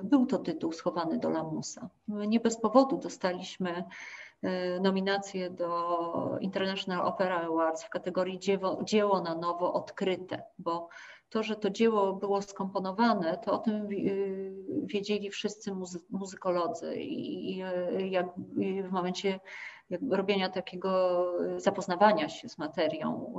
[0.00, 1.88] y, był to tytuł schowany do lamusa.
[2.08, 3.84] My nie bez powodu dostaliśmy
[4.33, 4.33] Y,
[4.80, 10.88] nominację do International Opera Awards w kategorii dzieło, dzieło na nowo odkryte, bo
[11.28, 14.52] to, że to dzieło było skomponowane, to o tym y,
[14.84, 17.56] wiedzieli wszyscy muzy muzykolodzy i
[18.10, 18.26] jak
[18.88, 19.40] w momencie
[20.10, 21.24] robienia takiego
[21.56, 23.34] zapoznawania się z materią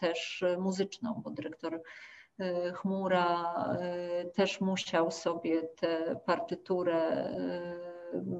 [0.00, 1.82] też muzyczną, bo dyrektor
[2.74, 3.54] Chmura
[4.34, 7.30] też musiał sobie tę partyturę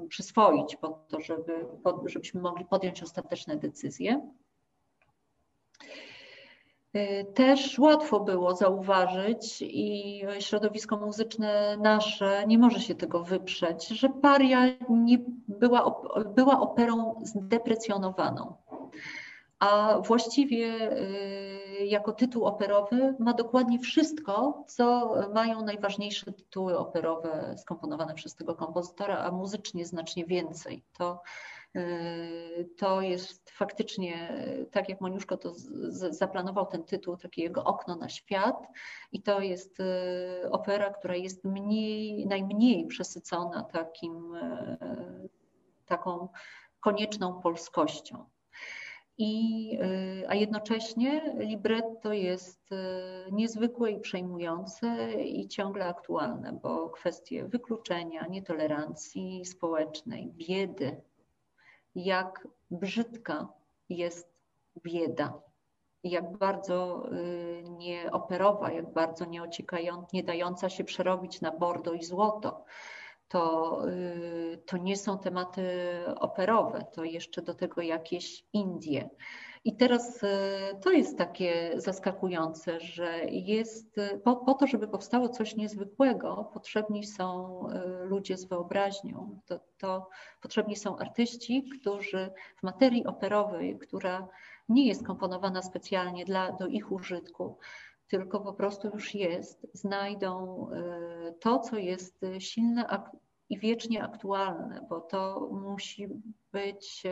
[0.09, 1.65] przyswoić po to, żeby,
[2.05, 4.29] żebyśmy mogli podjąć ostateczne decyzje.
[6.95, 14.09] Y, też łatwo było zauważyć i środowisko muzyczne nasze nie może się tego wyprzeć, że
[14.09, 14.59] Paria
[14.89, 15.17] nie
[15.47, 16.01] była,
[16.35, 18.55] była operą zdeprecjonowaną.
[19.59, 20.91] A właściwie
[21.81, 28.55] y, jako tytuł operowy ma dokładnie wszystko, co mają najważniejsze tytuły operowe skomponowane przez tego
[28.55, 30.83] kompozytora, a muzycznie znacznie więcej.
[30.97, 31.21] To
[31.75, 35.53] Y, to jest faktycznie, tak jak Moniuszko to
[36.09, 38.67] zaplanował ten tytuł, takie jego okno na świat
[39.11, 44.33] i to jest y, opera, która jest mniej, najmniej przesycona takim,
[45.85, 46.29] taką
[46.79, 48.25] konieczną polskością.
[49.17, 49.79] I,
[50.27, 52.69] a jednocześnie libretto jest
[53.31, 61.01] niezwykłe i przejmujące i ciągle aktualne, bo kwestie wykluczenia, nietolerancji społecznej, biedy,
[61.95, 63.47] jak brzydka
[63.89, 64.35] jest
[64.83, 65.41] bieda,
[66.03, 72.65] jak bardzo y, nieoperowa, jak bardzo nieociekająca, nie dająca się przerobić na bordo i złoto.
[73.27, 75.67] To, y, to nie są tematy
[76.19, 79.09] operowe, to jeszcze do tego jakieś Indie.
[79.65, 80.27] I teraz y,
[80.81, 87.59] to jest takie zaskakujące, że jest po, po, to, żeby powstało coś niezwykłego, potrzebni są
[87.69, 89.39] y, ludzie z wyobraźnią.
[89.45, 90.09] To, to
[90.41, 94.27] potrzebni są artyści, którzy w materii operowej, która
[94.69, 97.57] nie jest komponowana specjalnie dla, do ich użytku,
[98.07, 103.03] tylko po prostu już jest, znajdą y, to, co jest silne
[103.49, 106.07] i wiecznie aktualne, bo to musi
[106.51, 107.03] być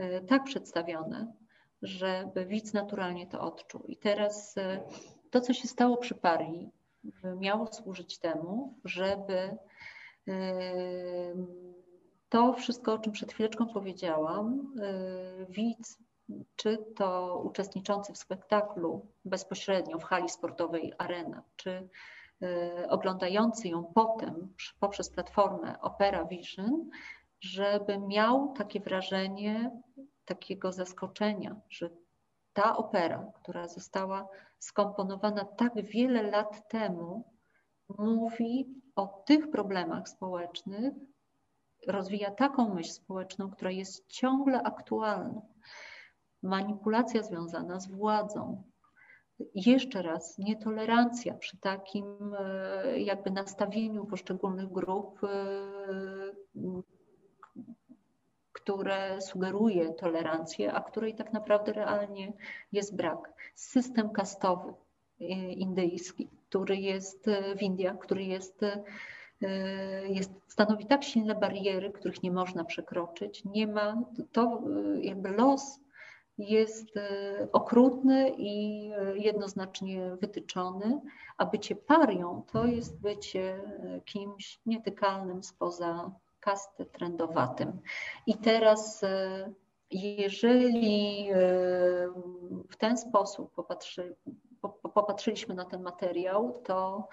[0.00, 1.32] E, tak przedstawione,
[1.82, 3.84] żeby widz naturalnie to odczuł.
[3.88, 4.80] I teraz e,
[5.30, 6.70] to, co się stało przy Parii,
[7.36, 9.56] miało służyć temu, żeby
[10.28, 10.38] e,
[12.28, 14.74] to wszystko, o czym przed chwileczką powiedziałam,
[15.48, 15.98] widz,
[16.56, 21.88] czy to uczestniczący w spektaklu bezpośrednio w hali sportowej Arena, czy
[22.88, 26.90] oglądający ją potem poprzez platformę Opera Vision,
[27.40, 29.80] żeby miał takie wrażenie
[30.24, 31.90] takiego zaskoczenia, że
[32.52, 34.28] ta opera, która została
[34.58, 37.24] skomponowana tak wiele lat temu,
[37.98, 38.66] mówi
[38.96, 40.94] o tych problemach społecznych,
[41.86, 45.40] rozwija taką myśl społeczną, która jest ciągle aktualna.
[46.42, 48.62] Manipulacja związana z władzą.
[49.54, 55.28] Jeszcze raz, nietolerancja przy takim e, jakby nastawieniu poszczególnych grup e,
[58.52, 62.32] które sugeruje tolerancję, a której tak naprawdę realnie
[62.72, 63.32] jest brak.
[63.54, 64.74] System kastowy
[65.20, 67.26] e, indyjski, który jest
[67.56, 68.60] w Indiach, który jest,
[70.08, 73.44] jest, stanowi tak silne bariery, których nie można przekroczyć.
[73.44, 74.62] Nie ma, to
[75.00, 75.80] jakby los
[76.40, 76.88] jest
[77.52, 81.00] okrutny i jednoznacznie wytyczony,
[81.38, 83.60] a bycie parią to jest bycie
[84.04, 86.10] kimś nietykalnym spoza
[86.40, 87.80] kasty trendowatym.
[88.26, 89.04] I teraz,
[89.90, 91.28] jeżeli
[92.70, 94.16] w ten sposób popatrzy,
[94.94, 97.08] popatrzyliśmy na ten materiał, to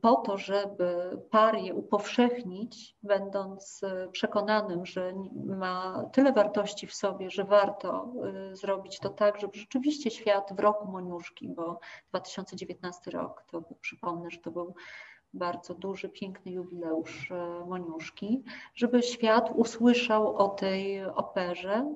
[0.00, 3.80] po to, żeby parię upowszechnić, będąc
[4.12, 5.14] przekonanym, że
[5.46, 8.12] ma tyle wartości w sobie, że warto
[8.52, 11.80] zrobić to tak, żeby rzeczywiście świat w roku Moniuszki, bo
[12.10, 14.74] 2019 rok, to przypomnę, że to był
[15.34, 18.44] bardzo duży, piękny jubileusz e, Moniuszki,
[18.74, 21.94] żeby świat usłyszał o tej operze.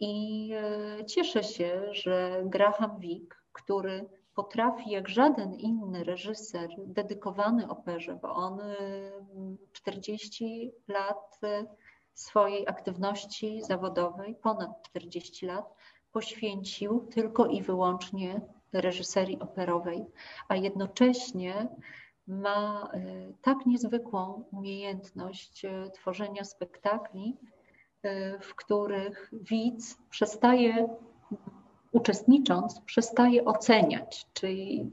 [0.00, 8.18] I e, cieszę się, że Graham Wick, który potrafi jak żaden inny reżyser dedykowany operze,
[8.22, 8.60] bo on
[9.72, 11.40] 40 e, lat
[12.14, 15.74] swojej aktywności zawodowej, ponad 40 lat,
[16.12, 18.40] poświęcił tylko i wyłącznie
[18.72, 20.04] reżyserii operowej,
[20.48, 21.68] a jednocześnie
[22.26, 22.98] ma e,
[23.42, 27.36] tak niezwykłą umiejętność tworzenia spektakli,
[28.40, 30.88] w których widz przestaje,
[31.92, 34.90] uczestnicząc, przestaje oceniać, czyli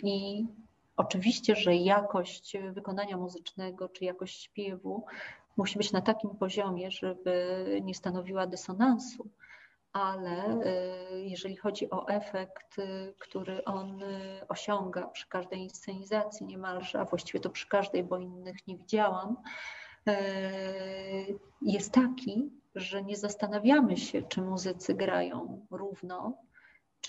[0.97, 5.05] oczywiście, że jakość wykonania muzycznego czy jakość śpiewu
[5.57, 9.29] musi być na takim poziomie, żeby nie stanowiła dysonansu,
[9.93, 10.61] ale
[11.11, 17.05] y, jeżeli chodzi o efekt, y, który on y, osiąga przy każdej inscenizacji niemalże, a
[17.05, 19.35] właściwie to przy każdej, bo innych nie widziałam,
[21.61, 26.37] jest taki, że nie zastanawiamy się, czy muzycy grają równo,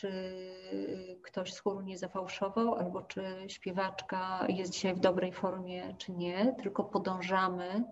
[0.04, 6.12] czy ktoś z chóru nie zafałszował, albo czy śpiewaczka jest dzisiaj w dobrej formie, czy
[6.12, 7.84] nie, tylko podążamy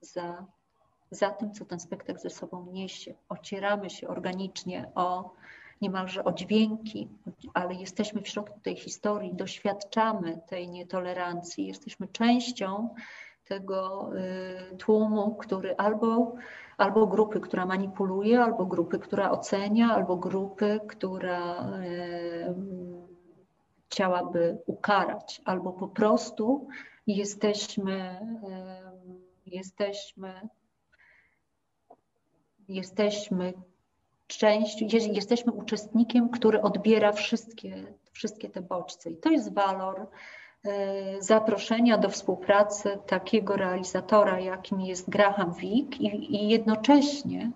[0.00, 0.46] za
[1.10, 3.14] za tym, co ten spektakl ze sobą niesie.
[3.28, 5.30] Ocieramy się organicznie o
[5.80, 7.08] niemalże o dźwięki,
[7.54, 12.94] ale jesteśmy w środku tej historii, doświadczamy tej nietolerancji, jesteśmy częścią
[13.44, 14.10] tego
[14.72, 16.34] y, tłumu, który albo,
[16.76, 22.54] albo grupy, która manipuluje, albo grupy, która ocenia, albo grupy, która y,
[23.86, 26.68] chciałaby ukarać, albo po prostu
[27.06, 28.20] jesteśmy,
[29.46, 30.48] y, jesteśmy,
[32.68, 33.52] jesteśmy
[34.26, 39.10] częścią, jesteśmy uczestnikiem, który odbiera wszystkie, wszystkie te bodźce.
[39.10, 40.06] I to jest walor
[41.18, 47.50] zaproszenia do współpracy takiego realizatora, jakim jest Graham Wick i, i jednocześnie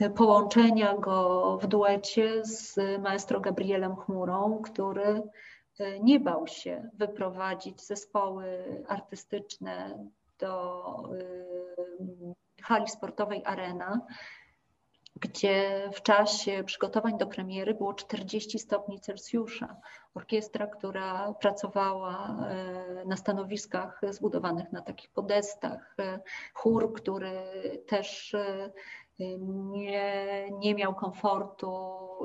[0.00, 5.22] e, połączenia go w duecie z maestro Gabrielem Chmurą, który
[5.78, 9.98] e, nie bał się wyprowadzić zespoły artystyczne
[10.38, 10.84] do
[12.62, 14.00] hali sportowej Arena
[15.20, 19.76] gdzie w czasie przygotowań do premiery było 40 stopni Celsjusza.
[20.14, 26.20] Orkiestra, która pracowała e, na stanowiskach zbudowanych na takich podestach, e,
[26.54, 27.32] chór, który
[27.86, 28.70] też e,
[29.72, 31.70] nie, nie miał komfortu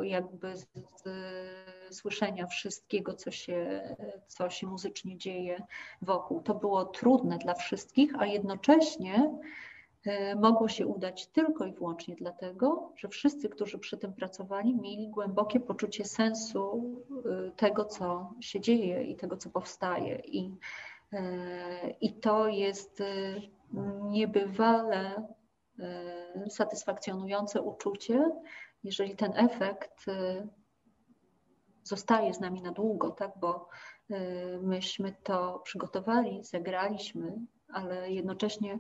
[0.04, 0.68] jakby z,
[1.04, 3.82] z słyszenia wszystkiego, co się,
[4.28, 5.64] co się muzycznie dzieje
[6.02, 6.42] wokół.
[6.42, 9.40] To było trudne dla wszystkich, a jednocześnie
[10.36, 15.60] mogło się udać tylko i wyłącznie dlatego, że wszyscy, którzy przy tym pracowali, mieli głębokie
[15.60, 16.96] poczucie sensu
[17.26, 20.16] e, tego, co się dzieje i tego, co powstaje.
[20.16, 20.52] I,
[21.14, 23.04] e, i to jest
[24.02, 25.28] niebywale
[26.50, 28.32] satysfakcjonujące uczucie,
[28.84, 30.06] jeżeli ten efekt
[31.84, 33.32] zostaje z nami na długo, tak?
[33.40, 33.70] bo
[34.62, 37.34] myśmy to przygotowali, zagraliśmy,
[37.68, 38.80] ale jednocześnie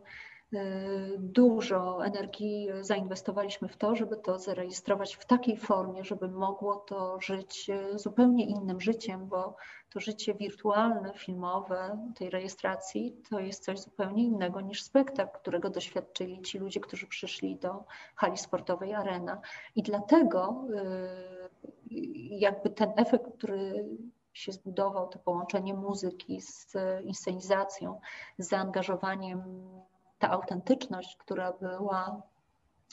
[1.20, 7.70] dużo energii zainwestowaliśmy w to, żeby to zarejestrować w takiej formie, żeby mogło to żyć
[7.70, 9.56] y, zupełnie innym życiem, bo
[9.90, 16.42] to życie wirtualne, filmowe tej rejestracji to jest coś zupełnie innego niż spektakl, którego doświadczyli
[16.42, 17.84] ci ludzie, którzy przyszli do
[18.16, 19.42] hali sportowej Arena.
[19.76, 21.96] I dlatego y,
[22.30, 23.86] jakby ten efekt, który
[24.34, 28.00] się zbudował, to połączenie muzyki z inscenizacją,
[28.38, 29.44] z zaangażowaniem
[30.20, 32.22] ta autentyczność, która była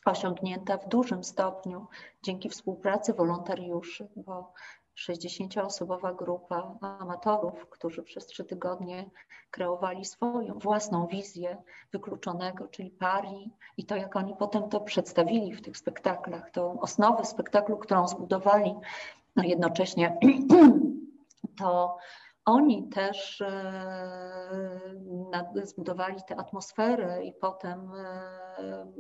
[0.05, 1.87] osiągnięta w dużym stopniu
[2.23, 4.53] dzięki współpracy wolontariuszy, bo
[4.97, 9.11] 60-osobowa grupa amatorów, którzy przez trzy tygodnie
[9.51, 11.63] kreowali swoją własną wizję
[11.93, 17.25] wykluczonego, czyli pari i to, jak oni potem to przedstawili w tych spektaklach, tą osnowę
[17.25, 18.75] spektaklu, którą zbudowali,
[19.37, 20.19] no jednocześnie
[21.59, 21.99] to
[22.45, 24.81] oni też e,
[25.63, 28.93] zbudowali tę atmosferę i potem e,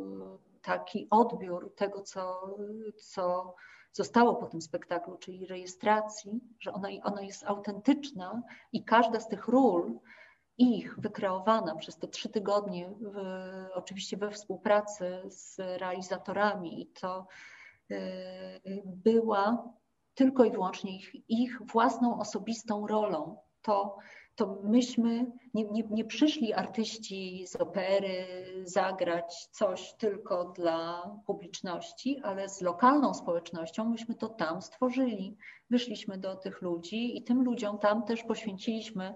[0.62, 2.56] taki odbiór tego, co,
[2.96, 3.54] co
[3.92, 9.48] zostało po tym spektaklu, czyli rejestracji, że ona, ona jest autentyczna i każda z tych
[9.48, 9.98] ról,
[10.58, 13.16] ich wykreowana przez te trzy tygodnie, w,
[13.74, 17.26] oczywiście we współpracy z realizatorami, i to
[17.90, 17.96] e,
[18.84, 19.72] była
[20.14, 23.36] tylko i wyłącznie ich, ich własną osobistą rolą.
[23.62, 23.98] To,
[24.34, 28.26] to myśmy nie, nie, nie przyszli artyści z opery
[28.64, 35.36] zagrać coś tylko dla publiczności, ale z lokalną społecznością myśmy to tam stworzyli.
[35.70, 39.14] Wyszliśmy do tych ludzi i tym ludziom tam też poświęciliśmy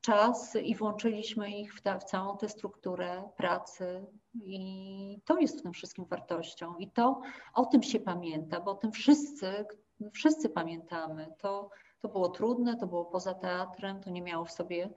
[0.00, 4.06] czas i włączyliśmy ich w, ta, w całą tę strukturę pracy.
[4.34, 6.76] I to jest w tym wszystkim wartością.
[6.76, 7.20] I to
[7.54, 9.66] o tym się pamięta, bo o tym wszyscy,
[10.12, 11.32] wszyscy pamiętamy.
[11.38, 11.70] To,
[12.00, 14.90] to było trudne, to było poza teatrem, to nie miało w sobie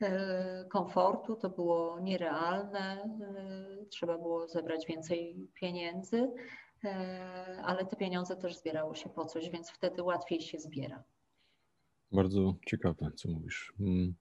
[0.00, 3.02] e, komfortu, to było nierealne,
[3.80, 6.30] e, trzeba było zebrać więcej pieniędzy,
[6.84, 11.02] e, ale te pieniądze też zbierało się po coś, więc wtedy łatwiej się zbiera.
[12.12, 13.74] Bardzo ciekawe, co mówisz.
[13.80, 14.14] Mm,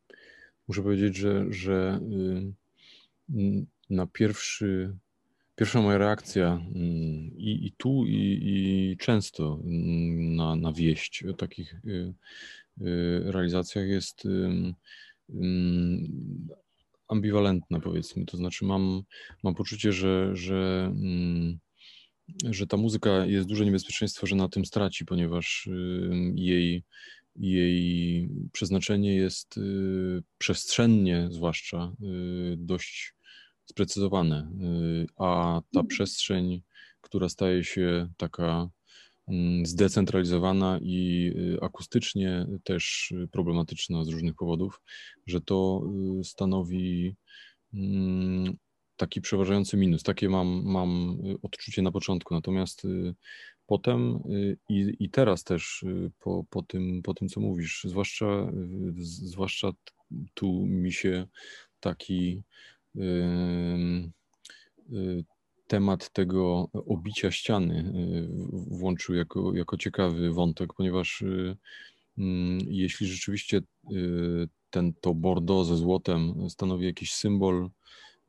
[0.67, 1.99] muszę powiedzieć, że, że
[3.29, 4.97] y, na pierwszy
[5.62, 11.34] Pierwsza moja reakcja mm, i, i tu, i, i często mm, na, na wieść o
[11.34, 12.14] takich y,
[12.82, 14.24] y, realizacjach jest
[17.07, 18.26] ambiwalentna, powiedzmy.
[18.26, 19.01] To znaczy, mam,
[19.43, 21.59] mam poczucie, że, że, mm,
[22.49, 25.70] że ta muzyka jest duże niebezpieczeństwo, że na tym straci, ponieważ
[26.36, 26.84] jej,
[27.36, 31.93] jej przeznaczenie jest y, przestrzennie, zwłaszcza
[32.58, 33.13] dość
[33.72, 35.88] sprecyzowane, y, a ta mhm.
[35.88, 36.62] przestrzeń,
[37.02, 38.70] która staje się taka
[39.28, 44.82] mm, zdecentralizowana i y, akustycznie też problematyczna z różnych powodów,
[45.28, 45.84] że to
[46.20, 47.16] y, stanowi
[47.74, 48.58] mm,
[48.98, 50.04] taki przeważający minus.
[50.04, 52.34] Takie mam, mam odczucie na początku.
[52.34, 52.88] Natomiast
[53.66, 54.20] potem
[54.70, 55.86] i, i teraz też
[56.20, 58.52] po, po, tym, po tym, co mówisz, zwłaszcza,
[59.00, 59.72] zwłaszcza
[60.34, 61.28] tu mi się
[61.80, 62.43] taki
[65.68, 67.93] temat tego obicia ściany
[68.51, 71.24] włączył jako, jako ciekawy wątek, ponieważ
[72.18, 73.62] mm, jeśli rzeczywiście
[74.72, 77.70] ten, to bordo ze złotem stanowi jakiś symbol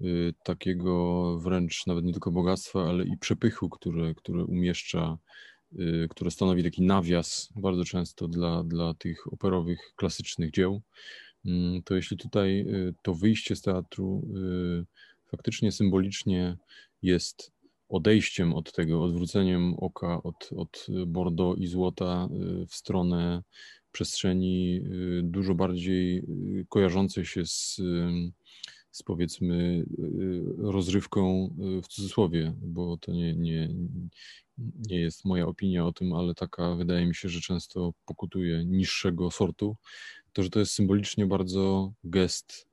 [0.01, 5.19] y, takiego wręcz nawet nie tylko bogactwa, ale i przepychu, które, które umieszcza,
[5.73, 10.83] y, które stanowi taki nawias bardzo często dla, dla tych operowych, klasycznych dzieł,
[11.85, 14.29] to jeśli tutaj y, to wyjście z teatru
[15.31, 16.57] faktycznie symbolicznie
[17.03, 17.53] jest
[17.89, 22.29] odejściem od tego, odwróceniem oka od, od Bordeaux i złota
[22.69, 23.43] w stronę
[23.93, 27.81] przestrzeni y, dużo bardziej y, kojarzącej się z,
[28.91, 33.69] z powiedzmy y, rozrywką w cudzysłowie, bo to nie, nie,
[34.89, 39.31] nie jest moja opinia o tym, ale taka wydaje mi się, że często pokutuje niższego
[39.31, 39.77] sortu,
[40.33, 42.69] to że to jest symbolicznie bardzo gest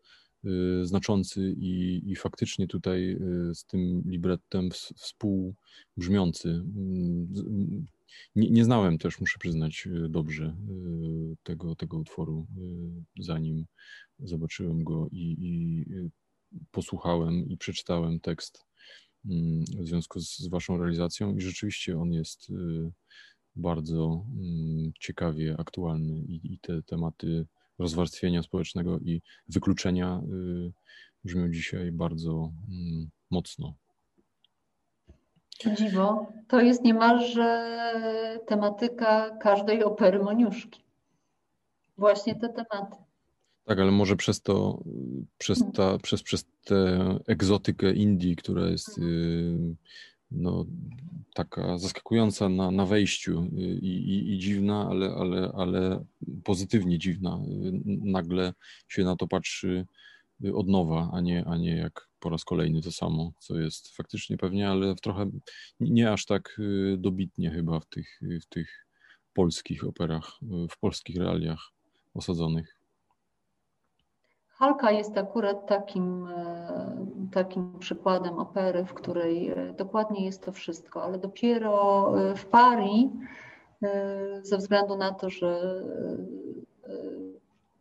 [0.83, 3.17] znaczący i, i faktycznie tutaj
[3.53, 6.49] z tym librettem współbrzmiący.
[6.49, 7.85] Mm,
[8.35, 13.65] nie, nie znałem też, muszę przyznać, y, dobrze y, tego, tego utworu, y, zanim
[14.19, 15.85] zobaczyłem go i, i
[16.71, 18.65] posłuchałem i przeczytałem tekst
[19.25, 22.51] mm, w związku z, z Waszą realizacją i rzeczywiście on jest
[23.55, 27.45] bardzo mm, ciekawie aktualny i, i te tematy
[27.79, 30.21] rozwarstwienia społecznego i wykluczenia
[31.23, 33.73] brzmią dzisiaj bardzo mm, mocno.
[35.77, 37.69] Dziwo, to jest niemalże
[38.47, 40.83] tematyka każdej opery Moniuszki.
[41.97, 42.95] Właśnie te tematy.
[43.65, 44.83] Tak, ale może przez to,
[45.37, 49.75] przez, ta, przez, przez tę egzotykę Indii, która jest y,
[50.31, 50.65] no,
[51.33, 56.05] taka zaskakująca na, na wejściu y, i, i, i dziwna, ale, ale, ale
[56.43, 57.41] pozytywnie dziwna.
[57.47, 58.53] Y, nagle
[58.87, 59.85] się na to patrzy
[60.53, 64.37] od nowa, a nie, a nie jak po raz kolejny to samo, co jest faktycznie
[64.37, 65.31] pewnie, ale trochę
[65.79, 68.85] nie aż tak y, dobitnie chyba w tych, w tych
[69.33, 70.31] polskich operach,
[70.71, 71.71] w polskich realiach
[72.13, 72.78] osadzonych.
[74.59, 81.03] Halka jest akurat takim, e, takim przykładem opery, w której e, dokładnie jest to wszystko,
[81.03, 83.09] ale dopiero e, w Parii,
[84.41, 85.83] ze względu na to, że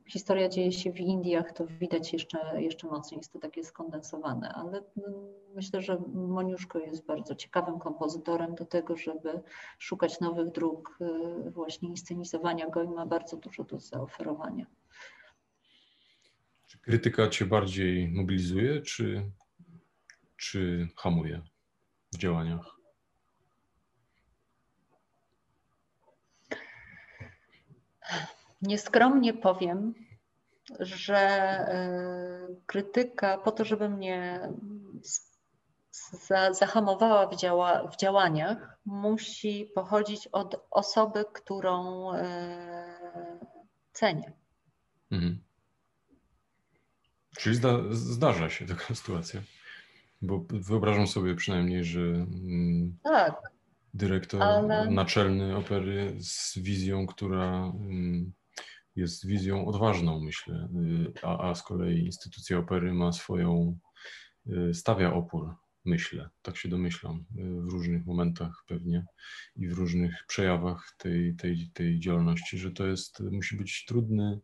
[0.06, 4.78] historia dzieje się w Indiach, to widać jeszcze, jeszcze mocniej, jest to takie skondensowane, ale
[4.78, 5.14] mm,
[5.54, 9.40] myślę, że Moniuszko jest bardzo ciekawym kompozytorem do tego, żeby
[9.78, 10.98] szukać nowych dróg
[11.54, 14.66] właśnie inscenizowania go i ma bardzo dużo do zaoferowania.
[16.68, 19.30] Czy krytyka Cię bardziej mobilizuje, czy,
[20.36, 21.42] czy hamuje
[22.12, 22.76] w działaniach?
[28.62, 29.94] Nieskromnie powiem,
[30.80, 34.48] że e, krytyka po to, żeby mnie
[36.50, 43.38] zahamowała w, działa, w działaniach, musi pochodzić od osoby, którą e,
[43.92, 44.32] cenię.
[45.10, 45.47] Mhm.
[47.38, 49.42] Czyli zda, zdarza się taka sytuacja.
[50.22, 53.34] Bo wyobrażam sobie przynajmniej, że mm, tak,
[53.94, 54.90] dyrektor ale...
[54.90, 58.32] naczelny opery z wizją, która mm,
[58.96, 63.78] jest wizją odważną, myślę, y, a, a z kolei instytucja opery ma swoją,
[64.46, 65.54] y, stawia opór,
[65.84, 69.04] myślę, tak się domyślam, y, w różnych momentach pewnie
[69.56, 74.40] i w różnych przejawach tej, tej, tej działalności, że to jest, musi być trudny,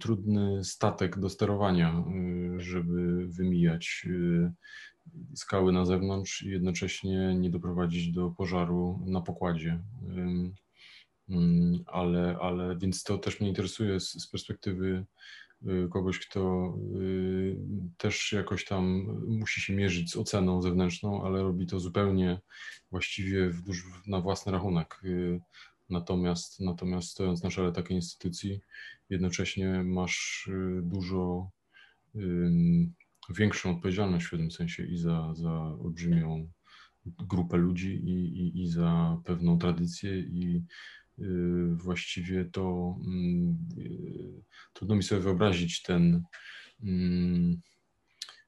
[0.00, 2.04] trudny statek do sterowania,
[2.56, 4.06] żeby wymijać
[5.34, 9.82] skały na zewnątrz i jednocześnie nie doprowadzić do pożaru na pokładzie.
[11.28, 15.04] Mm, ale, ale więc to też mnie interesuje z, z perspektywy
[15.90, 16.74] kogoś, kto
[17.96, 18.84] też jakoś tam
[19.26, 22.40] musi się mierzyć z oceną zewnętrzną, ale robi to zupełnie
[22.90, 23.62] właściwie w,
[24.06, 25.00] na własny rachunek.
[25.90, 28.60] Natomiast, natomiast stojąc na czele takiej instytucji,
[29.12, 30.50] jednocześnie masz
[30.82, 31.50] dużo
[33.36, 36.50] większą odpowiedzialność w pewnym sensie i za, za olbrzymią
[37.06, 40.64] grupę ludzi i, i, i za pewną tradycję i
[41.18, 46.22] Y, właściwie to mm, y, trudno mi sobie wyobrazić ten,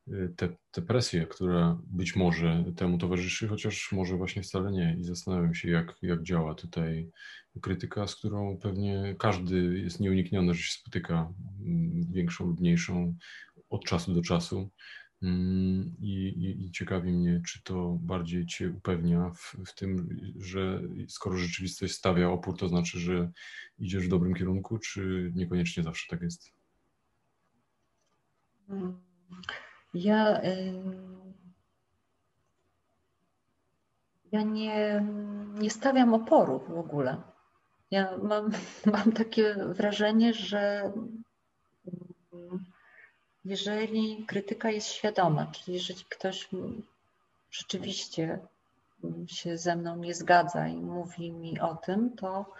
[0.09, 0.35] mm, y,
[0.71, 4.97] te, presję, która być może temu towarzyszy, chociaż może właśnie wcale nie.
[5.01, 7.11] I zastanawiam się, jak, jak działa tutaj
[7.61, 13.15] krytyka, z którą pewnie każdy jest nieunikniony, że się spotyka mm, większą lub mniejszą
[13.71, 14.71] od czasu do czasu.
[15.23, 20.83] Mm, I, i, I, ciekawi mnie, czy to bardziej Cię upewnia w, w, tym, że
[21.09, 23.31] skoro rzeczywistość stawia opór, to znaczy, że
[23.79, 26.53] idziesz w dobrym kierunku, czy niekoniecznie zawsze tak jest?
[29.95, 30.41] Ja,
[34.33, 35.05] ja nie,
[35.55, 37.23] nie stawiam oporu w ogóle.
[37.91, 38.51] Ja mam,
[38.93, 40.93] mam takie wrażenie, że
[43.45, 46.49] jeżeli krytyka jest świadoma, czyli jeżeli ktoś
[47.51, 48.39] rzeczywiście
[49.27, 52.53] się ze mną nie zgadza i mówi mi o tym, to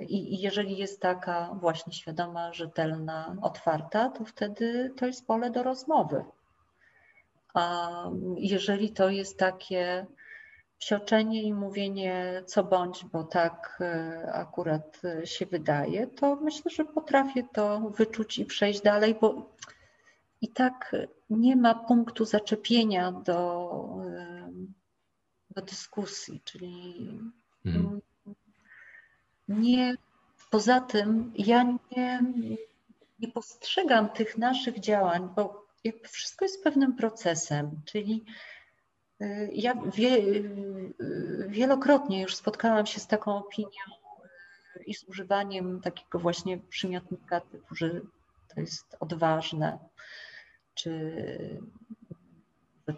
[0.00, 6.24] i, jeżeli jest taka właśnie świadoma, rzetelna, otwarta, to wtedy to jest pole do rozmowy.
[7.54, 7.88] A
[8.36, 10.06] jeżeli to jest takie
[10.78, 16.84] psioczenie i mówienie co bądź, bo tak e, akurat e, się wydaje, to myślę, że
[16.84, 19.54] potrafię to wyczuć i przejść dalej, bo
[20.40, 20.96] i tak
[21.30, 23.70] nie ma punktu zaczepienia do,
[24.06, 24.50] e,
[25.50, 26.94] do dyskusji, czyli
[27.66, 28.00] mhm.
[29.48, 29.94] Nie.
[30.50, 32.22] Poza tym ja nie,
[33.18, 35.66] nie postrzegam tych naszych działań, bo
[36.02, 38.24] wszystko jest pewnym procesem, czyli
[39.52, 40.18] ja wie,
[41.48, 43.68] wielokrotnie już spotkałam się z taką opinią
[44.86, 48.00] i z używaniem takiego właśnie przymiotnika typu, że
[48.54, 49.78] to jest odważne,
[50.74, 51.14] czy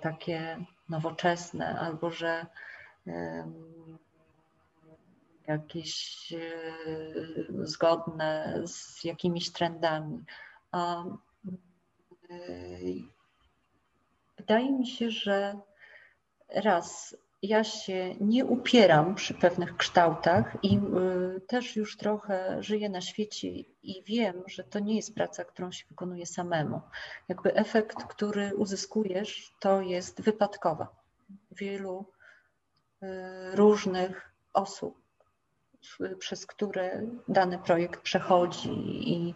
[0.01, 2.47] takie nowoczesne, albo że
[5.49, 6.39] jakieś e,
[7.63, 10.25] zgodne z jakimiś trendami.
[10.73, 12.39] A e,
[14.37, 15.59] wydaje mi się, że
[16.49, 23.01] raz ja się nie upieram przy pewnych kształtach i y, też już trochę żyję na
[23.01, 23.49] świecie
[23.83, 26.81] i wiem, że to nie jest praca, którą się wykonuje samemu.
[27.29, 30.89] Jakby efekt, który uzyskujesz, to jest wypadkowa
[31.51, 32.07] wielu
[33.55, 35.06] różnych osób,
[36.19, 38.71] przez które dany projekt przechodzi
[39.13, 39.35] i,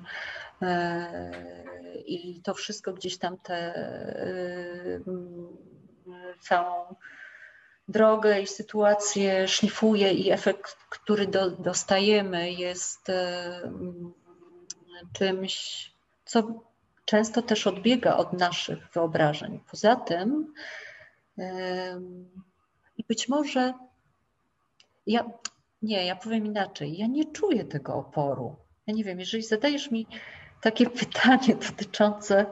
[0.63, 3.75] y, i to wszystko gdzieś tam te
[6.41, 6.95] całą
[7.89, 13.73] drogę i sytuację szlifuje i efekt, który do, dostajemy, jest e,
[15.13, 15.87] czymś,
[16.25, 16.63] co
[17.05, 19.61] często też odbiega od naszych wyobrażeń.
[19.71, 20.55] Poza tym,
[22.97, 23.75] i być może
[25.07, 25.25] ja,
[25.83, 28.57] nie, ja powiem inaczej, ja nie czuję tego oporu.
[28.87, 30.07] Ja nie wiem, jeżeli zadajesz mi
[30.61, 32.47] takie pytanie dotyczące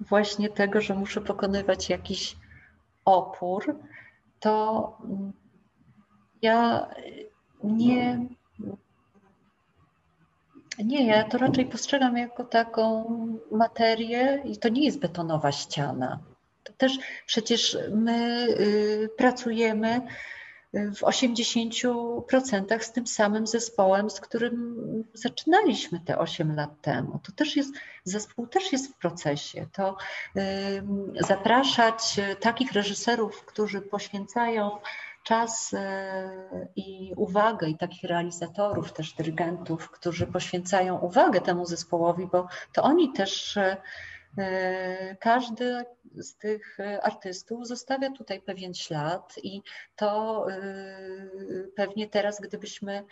[0.00, 2.36] właśnie tego, że muszę pokonywać jakiś
[3.04, 3.78] opór,
[4.40, 4.98] to
[6.42, 6.88] ja
[7.64, 8.26] nie.
[10.84, 13.04] Nie, ja to raczej postrzegam jako taką
[13.50, 16.18] materię i to nie jest betonowa ściana.
[16.62, 20.00] To też przecież my y, pracujemy
[20.76, 24.76] w 80% z tym samym zespołem, z którym
[25.14, 27.20] zaczynaliśmy te 8 lat temu.
[27.22, 27.74] To też jest,
[28.04, 29.66] zespół też jest w procesie.
[29.72, 29.96] To
[31.20, 34.70] zapraszać takich reżyserów, którzy poświęcają
[35.26, 35.78] czas y,
[36.76, 43.12] i uwagę, i takich realizatorów, też dyrygentów, którzy poświęcają uwagę temu zespołowi, bo to oni
[43.12, 43.76] też y,
[45.20, 45.84] każdy
[46.16, 49.62] z tych artystów zostawia tutaj pewien ślad i
[49.96, 53.04] to y, pewnie teraz, gdybyśmy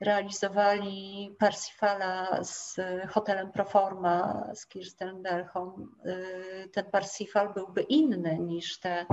[0.00, 2.76] realizowali Parsifala z
[3.08, 9.06] hotelem Proforma, z Kirsten Delholm, y, ten Parsifal byłby inny niż te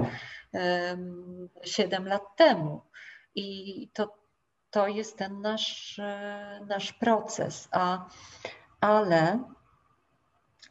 [1.64, 2.82] 7 lat temu.
[3.36, 4.18] I to,
[4.72, 6.02] to jest ten nasz,
[6.68, 7.68] nasz proces.
[7.72, 8.10] A,
[8.82, 9.40] ale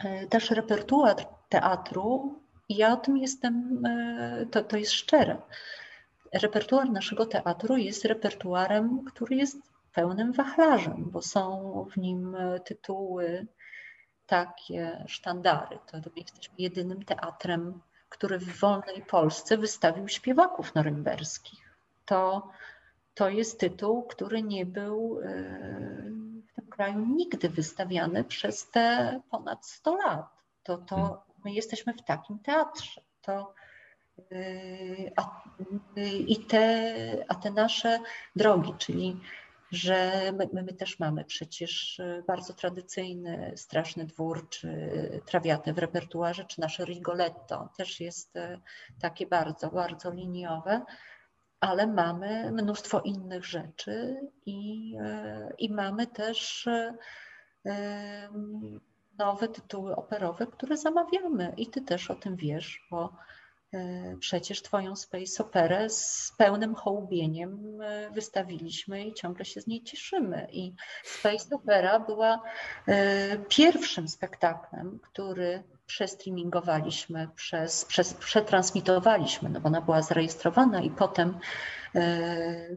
[0.05, 1.17] E, też repertuar
[1.49, 5.37] teatru, i ja o tym jestem, e, to, to jest szczere.
[6.33, 9.57] Repertuar naszego teatru jest repertuarem, który jest
[9.93, 13.47] pełnym wachlarzem, bo są w nim e, tytuły,
[14.27, 15.79] takie sztandary.
[15.87, 21.75] To jesteśmy jedynym teatrem, który w wolnej Polsce wystawił śpiewaków norymberskich.
[22.05, 22.51] To,
[23.15, 25.21] to jest tytuł, który nie był
[26.77, 30.27] kraju nigdy wystawiany przez te ponad 100 lat.
[30.63, 31.17] To, to hmm.
[31.47, 33.01] My jesteśmy w takim teatrze.
[33.23, 33.55] To,
[34.31, 35.43] yy, a,
[35.97, 36.95] yy, i te,
[37.29, 37.99] a te nasze
[38.37, 39.21] drogi, czyli
[39.71, 44.91] że my, my, też mamy przecież bardzo tradycyjny Straszny Dwór, czy
[45.27, 48.61] Trawiatę w repertuarze, czy nasze Rigoletto też jest yy,
[49.01, 50.83] takie bardzo, bardzo liniowe
[51.61, 54.93] ale mamy mnóstwo innych rzeczy i,
[55.59, 56.69] i mamy też
[59.19, 63.13] nowe tytuły operowe, które zamawiamy i ty też o tym wiesz, bo
[63.75, 69.83] E, przecież Twoją Space Operę z pełnym hołubieniem e, wystawiliśmy i ciągle się z niej
[69.83, 70.47] cieszymy.
[70.53, 70.75] I
[71.05, 72.43] Space Opera była
[72.89, 81.39] e, pierwszym spektaklem, który przestreamingowaliśmy, przez, przez, przetransmitowaliśmy, no bo ona była zarejestrowana i potem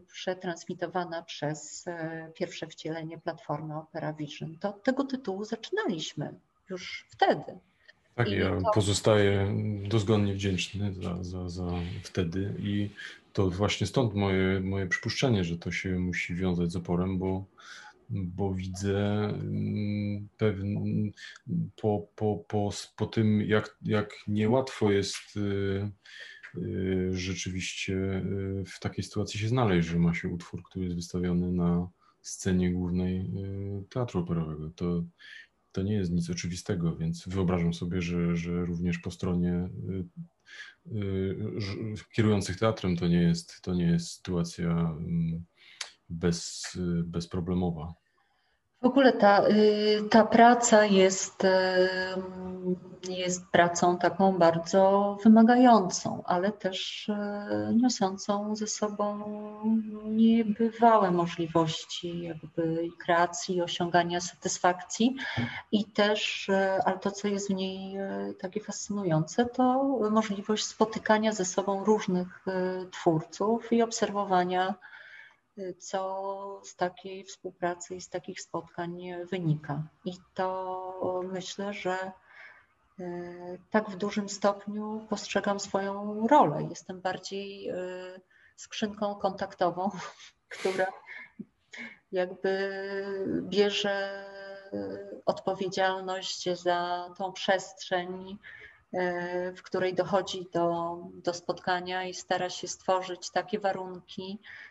[0.08, 1.86] przetransmitowana przez
[2.36, 4.58] pierwsze wcielenie platformy Opera Vision.
[4.60, 6.34] To od tego tytułu zaczynaliśmy
[6.70, 7.60] już wtedy.
[8.16, 8.72] Tak, I ja to...
[8.74, 9.56] pozostaję
[9.88, 11.72] dozgonnie wdzięczny za, za, za
[12.04, 12.90] wtedy i
[13.34, 17.46] to właśnie stąd moje, moje przypuszczenie, że to się musi wiązać z oporem, bo,
[18.10, 18.98] bo widzę
[19.30, 21.12] mm, pewien,
[21.82, 25.90] po, po, po, po tym, jak, jak niełatwo jest y,
[27.12, 31.90] rzeczywiście y, w takiej sytuacji się znaleźć, że ma się utwór, który jest wystawiony na
[32.22, 33.32] scenie głównej
[33.90, 34.70] teatru operowego.
[34.76, 35.04] To
[35.72, 41.96] to nie jest nic oczywistego, więc wyobrażam sobie, że, że również po stronie y, y,
[42.14, 45.46] kierujących teatrem to nie jest, to nie jest sytuacja mm,
[46.10, 46.64] bez,
[47.04, 47.94] bezproblemowa.
[48.82, 51.44] W ogóle ta, y, ta praca jest,
[53.10, 57.08] jest pracą taką bardzo wymagającą, ale też
[57.74, 59.20] niosącą ze sobą
[60.06, 65.16] niebywałe możliwości jakby kreacji, osiągania satysfakcji.
[65.72, 66.50] I też,
[66.86, 67.98] ale to co jest w niej
[68.42, 72.46] takie fascynujące, to możliwość spotykania ze sobą różnych
[72.92, 74.76] twórców i obserwowania
[75.78, 79.00] co z takiej współpracy i z takich spotkań
[79.32, 79.84] wynika.
[80.06, 82.12] I to myślę, że
[83.00, 83.04] e,
[83.70, 86.64] tak w dużym stopniu postrzegam swoją rolę.
[86.70, 87.76] Jestem bardziej e,
[88.56, 89.90] skrzynką kontaktową,
[90.60, 90.88] która
[92.12, 92.74] jakby
[93.42, 94.26] bierze
[95.26, 98.38] odpowiedzialność za tą przestrzeń,
[98.94, 104.69] e, w której dochodzi do, do spotkania i stara się stworzyć takie warunki, E,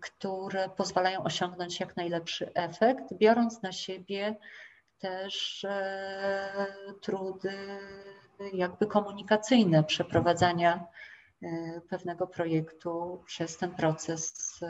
[0.00, 4.36] które pozwalają osiągnąć jak najlepszy efekt, biorąc na siebie
[4.98, 6.66] też e,
[7.00, 7.52] trudy
[8.52, 10.86] jakby komunikacyjne przeprowadzania
[11.42, 11.48] e,
[11.88, 14.60] pewnego projektu przez ten proces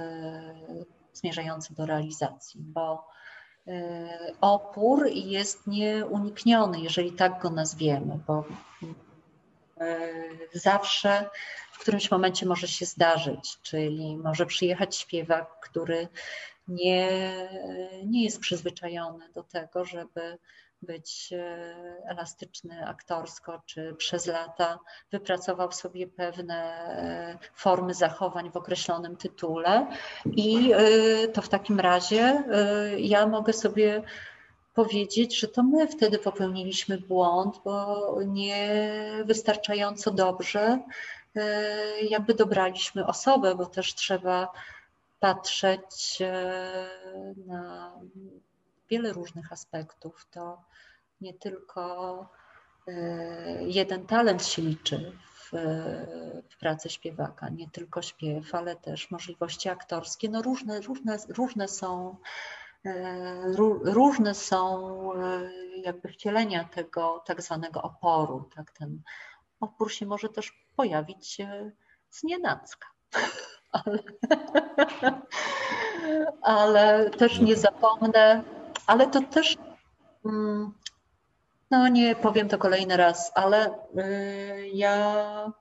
[1.12, 3.04] zmierzający do realizacji, bo
[4.40, 8.44] opór jest nieunikniony, jeżeli tak go nazwiemy, bo
[10.52, 11.30] zawsze
[11.82, 16.08] którymś momencie może się zdarzyć, czyli może przyjechać śpiewak, który
[16.68, 17.08] nie,
[18.06, 20.38] nie jest przyzwyczajony do tego, żeby
[20.82, 21.74] być e,
[22.06, 24.78] elastyczny aktorsko, czy przez lata
[25.10, 29.86] wypracował sobie pewne e, formy zachowań w określonym tytule.
[30.26, 32.42] I e, to w takim razie
[32.98, 34.02] ja mogę sobie
[34.74, 38.82] powiedzieć, że to my wtedy popełniliśmy błąd, bo nie
[39.24, 40.78] wystarczająco dobrze
[42.10, 44.52] jakby dobraliśmy osobę, bo też trzeba
[45.20, 47.92] patrzeć e, na
[48.90, 50.26] wiele różnych aspektów.
[50.30, 50.62] To
[51.20, 52.28] nie tylko
[52.88, 55.50] e, jeden talent się liczy w,
[56.50, 60.28] w pracy śpiewaka, nie tylko śpiew, ale też możliwości aktorskie.
[60.28, 62.16] No różne, różne, różne są
[63.84, 64.88] różne są
[65.76, 69.02] jakby wcielenia tego tak zwanego oporu, tak ten
[69.60, 71.38] opór się może też pojawić
[72.10, 72.88] z nienacka.
[73.72, 73.98] Ale,
[76.42, 78.42] ale też nie zapomnę,
[78.86, 79.56] ale to też,
[80.24, 80.72] mm,
[81.70, 85.52] no nie powiem to kolejny raz, ale y, ja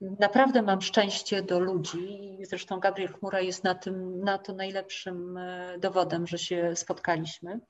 [0.00, 2.38] naprawdę mam szczęście do ludzi.
[2.42, 7.60] Zresztą Gabriel Chmura jest na, tym, na to najlepszym y, dowodem, że się spotkaliśmy.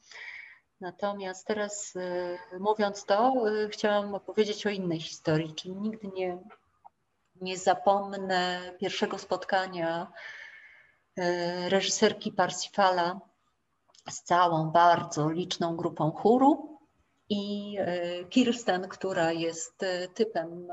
[0.81, 6.39] Natomiast teraz y, mówiąc to, y, chciałam opowiedzieć o innej historii, czyli nigdy nie,
[7.41, 10.13] nie zapomnę pierwszego spotkania
[11.19, 11.23] y,
[11.69, 13.21] reżyserki Parsifala
[14.11, 16.79] z całą bardzo liczną grupą chóru
[17.31, 17.77] i
[18.31, 19.85] Kirsten, która jest
[20.15, 20.69] typem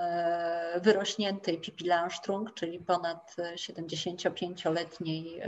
[0.82, 5.42] wyrośniętej Pippi Langstrung, czyli ponad 75-letniej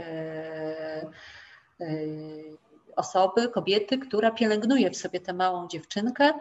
[2.98, 6.32] osoby, kobiety, która pielęgnuje w sobie tę małą dziewczynkę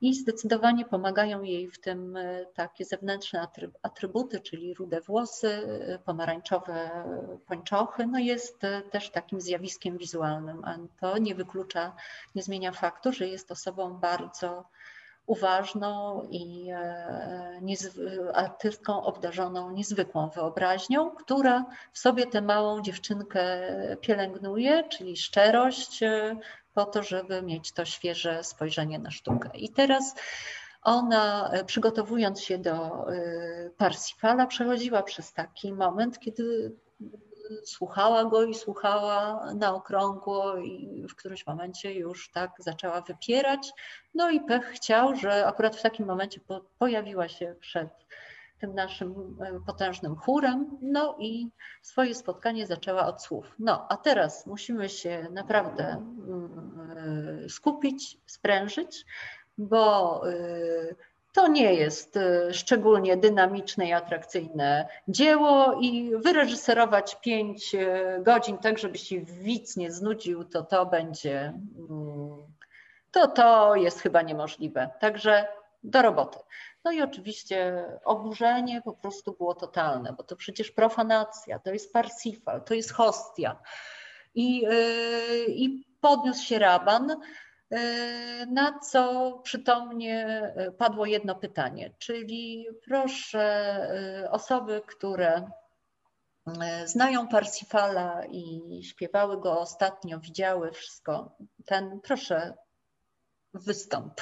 [0.00, 3.48] i zdecydowanie pomagają jej w tym e, takie zewnętrzne
[3.82, 6.90] atrybuty, czyli rude włosy, e, pomarańczowe
[7.46, 11.96] pończochy, no jest e, też takim zjawiskiem wizualnym, a to nie wyklucza,
[12.34, 14.64] nie zmienia faktu, że jest osobą bardzo
[15.26, 23.44] uważną i e, artystką obdarzoną niezwykłą wyobraźnią, która w sobie tę małą dziewczynkę
[24.00, 26.36] pielęgnuje, czyli szczerość, e,
[26.74, 29.50] po to, żeby mieć to świeże spojrzenie na sztukę.
[29.54, 30.14] I teraz
[30.82, 33.06] ona, przygotowując się do
[33.76, 36.72] Parsifala, przechodziła przez taki moment, kiedy
[37.64, 43.72] słuchała go i słuchała na okrągło i w którymś momencie już tak zaczęła wypierać.
[44.14, 46.40] No i pech chciał, że akurat w takim momencie
[46.78, 47.88] pojawiła się przed
[48.60, 51.50] tym naszym e, potężnym chórem, no i
[51.82, 53.54] swoje spotkanie zaczęła od słów.
[53.58, 59.04] No, a teraz musimy się naprawdę mm, e, skupić, sprężyć,
[59.58, 60.34] bo e,
[61.34, 67.88] to nie jest y, szczególnie dynamiczne i atrakcyjne dzieło i wyreżyserować pięć y,
[68.22, 71.52] godzin tak, żeby się widz nie znudził, to to będzie,
[71.90, 72.42] mm,
[73.10, 74.90] to to jest chyba niemożliwe.
[75.00, 75.48] Także
[75.84, 76.38] do roboty.
[76.84, 82.64] No i oczywiście oburzenie po prostu było totalne, bo to przecież profanacja, to jest parsifal,
[82.64, 83.56] to jest hostia.
[84.34, 87.16] I, yy, i podniósł się raban,
[88.50, 90.26] na co przytomnie
[90.56, 93.42] e, padło jedno pytanie, czyli proszę
[94.24, 95.50] e, osoby, które
[96.84, 102.54] znają Parsifala i śpiewały go ostatnio, widziały wszystko, ten proszę
[103.54, 104.20] wystąp.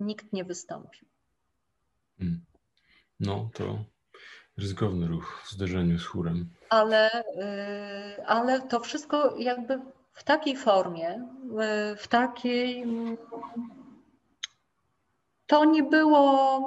[0.00, 1.08] Nikt nie wystąpił.
[2.18, 2.44] Hmm.
[3.20, 3.84] No to
[4.58, 6.50] ryzykowny ruch w zderzeniu z chórem.
[6.68, 7.10] Ale,
[8.26, 9.80] ale to wszystko jakby
[10.16, 11.28] w takiej formie,
[11.96, 12.84] w takiej.
[15.46, 16.60] To nie było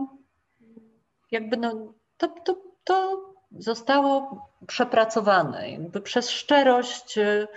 [1.32, 7.48] jakby no, to, to, to zostało przepracowane jakby przez szczerość e,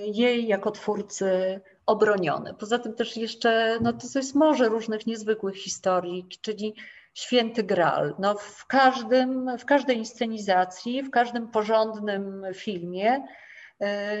[0.00, 2.54] jej jako twórcy obronione.
[2.54, 6.74] Poza tym też jeszcze, no to jest morze różnych niezwykłych historii, czyli
[7.14, 8.14] Święty Graal.
[8.18, 13.49] No w, każdym, w każdej inscenizacji, w każdym porządnym filmie E,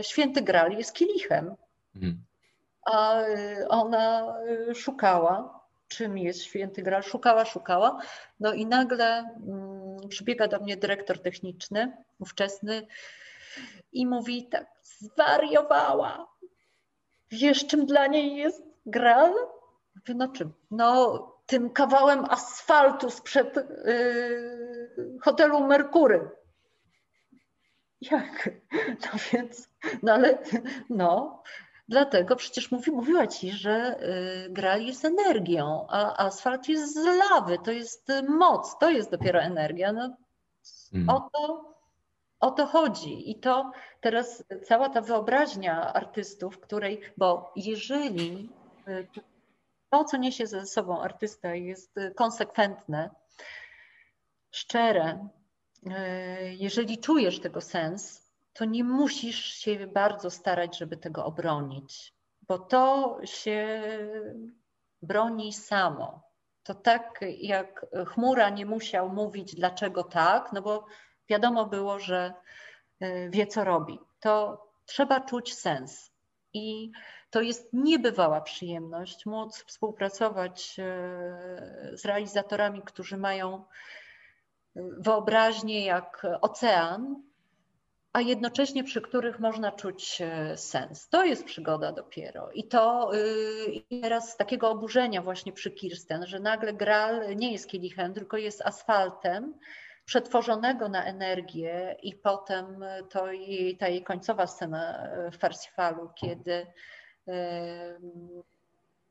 [0.02, 1.56] święty Graal jest kielichem.
[1.92, 2.24] Hmm.
[2.84, 4.34] A e, ona
[4.70, 7.98] e, szukała, czym jest święty Graal, szukała, szukała.
[8.40, 12.86] No i nagle mm, przybiega do mnie dyrektor techniczny, ówczesny,
[13.92, 16.26] i mówi tak, zwariowała.
[17.30, 19.34] Wiesz, czym dla niej jest Graal?
[19.96, 20.52] Mówię, no czym?
[20.70, 26.30] No tym kawałem asfaltu sprzed yy, hotelu Merkury.
[28.00, 28.50] Jak?
[29.02, 29.68] No więc,
[30.02, 30.38] no ale,
[30.90, 31.42] no,
[31.88, 34.00] dlatego przecież mówi, mówiła ci, że
[34.46, 39.10] y, gral jest energią, a asfalt jest z lawy, to jest y, moc, to jest
[39.10, 39.92] dopiero energia.
[39.92, 40.16] No,
[40.92, 41.08] hmm.
[41.08, 41.74] o, to,
[42.40, 43.30] o to chodzi.
[43.30, 48.48] I to teraz cała ta wyobraźnia artystów, której, bo jeżeli
[48.88, 49.08] y,
[49.90, 53.10] to, co niesie ze sobą artysta, jest konsekwentne,
[54.50, 55.28] szczere,
[56.58, 62.14] jeżeli czujesz tego sens, to nie musisz się bardzo starać, żeby tego obronić,
[62.48, 63.80] bo to się
[65.02, 66.22] broni samo.
[66.62, 70.86] To tak jak chmura nie musiał mówić, dlaczego tak, no bo
[71.28, 72.34] wiadomo było, że
[73.00, 73.98] e, wie, co robi.
[74.20, 76.12] To trzeba czuć sens.
[76.52, 76.90] I
[77.30, 80.82] to jest niebywała przyjemność móc współpracować e,
[81.92, 83.64] z realizatorami, którzy mają
[84.98, 87.22] wyobraźnię jak ocean,
[88.12, 91.08] a jednocześnie przy których można czuć e, sens.
[91.08, 92.50] To jest przygoda dopiero.
[92.50, 98.14] I to y, teraz takiego oburzenia właśnie przy Kirsten, że nagle Graal nie jest kielichem,
[98.14, 99.54] tylko jest asfaltem
[100.04, 106.66] przetworzonego na energię i potem to jej, ta jej końcowa scena w Farsifalu, kiedy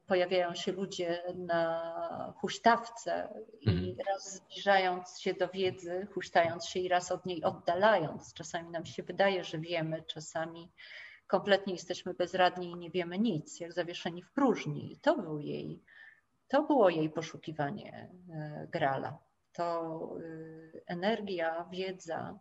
[0.09, 3.29] pojawiają się ludzie na huśtawce
[3.61, 3.95] i mhm.
[4.07, 8.33] raz zbliżając się do wiedzy, huśtając się i raz od niej oddalając.
[8.33, 10.71] Czasami nam się wydaje, że wiemy, czasami
[11.27, 14.93] kompletnie jesteśmy bezradni i nie wiemy nic, jak zawieszeni w próżni.
[14.93, 15.83] I to, był jej,
[16.47, 19.17] to było jej poszukiwanie e, Grala.
[19.53, 22.39] To e, energia, wiedza,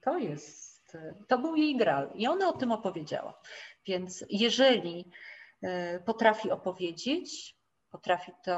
[0.00, 3.40] to jest, to był jej Gral i ona o tym opowiedziała.
[3.86, 5.10] Więc jeżeli
[6.04, 7.56] potrafi opowiedzieć,
[7.90, 8.52] potrafi to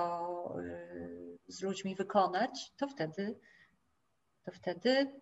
[0.59, 0.89] e,
[1.49, 3.39] z ludźmi wykonać, to wtedy,
[4.45, 5.21] to wtedy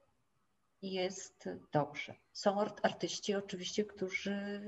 [0.82, 2.14] jest dobrze.
[2.32, 4.60] Są artyści oczywiście, którzy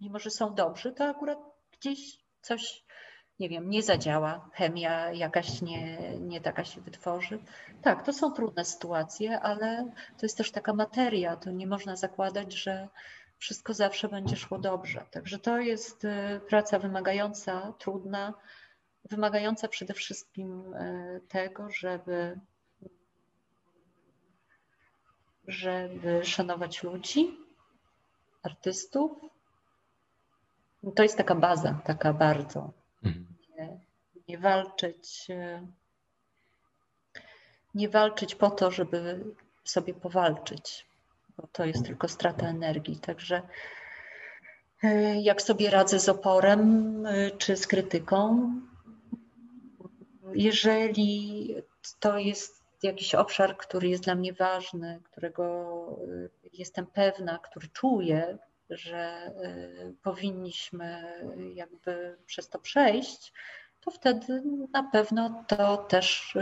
[0.00, 1.38] mimo, że są dobrzy, to akurat
[1.78, 2.84] gdzieś coś,
[3.40, 7.38] nie wiem, nie zadziała, chemia jakaś nie, nie taka się wytworzy.
[7.82, 12.52] Tak, to są trudne sytuacje, ale to jest też taka materia, to nie można zakładać,
[12.52, 12.88] że
[13.38, 15.06] wszystko zawsze będzie szło dobrze.
[15.10, 18.34] Także to jest y, praca wymagająca, trudna,
[19.04, 22.40] wymagająca przede wszystkim y, tego, żeby,
[25.46, 27.38] żeby szanować ludzi,
[28.42, 29.12] artystów.
[30.96, 32.72] To jest taka baza, taka bardzo.
[33.04, 33.26] Mhm.
[33.58, 33.78] Nie,
[34.28, 35.28] nie walczyć,
[37.74, 39.24] nie walczyć po to, żeby
[39.64, 40.86] sobie powalczyć,
[41.36, 42.96] bo to jest tylko strata energii.
[42.96, 43.42] Także
[44.82, 48.52] e, jak sobie radzę z oporem e, czy z krytyką,
[50.34, 51.54] jeżeli
[52.00, 55.76] to jest jakiś obszar, który jest dla mnie ważny, którego
[56.08, 58.38] y, jestem pewna, który czuję,
[58.70, 59.32] że
[60.02, 61.02] powinniśmy
[61.54, 63.32] jakby przez to przejść,
[63.80, 64.42] to wtedy
[64.72, 66.38] na pewno to też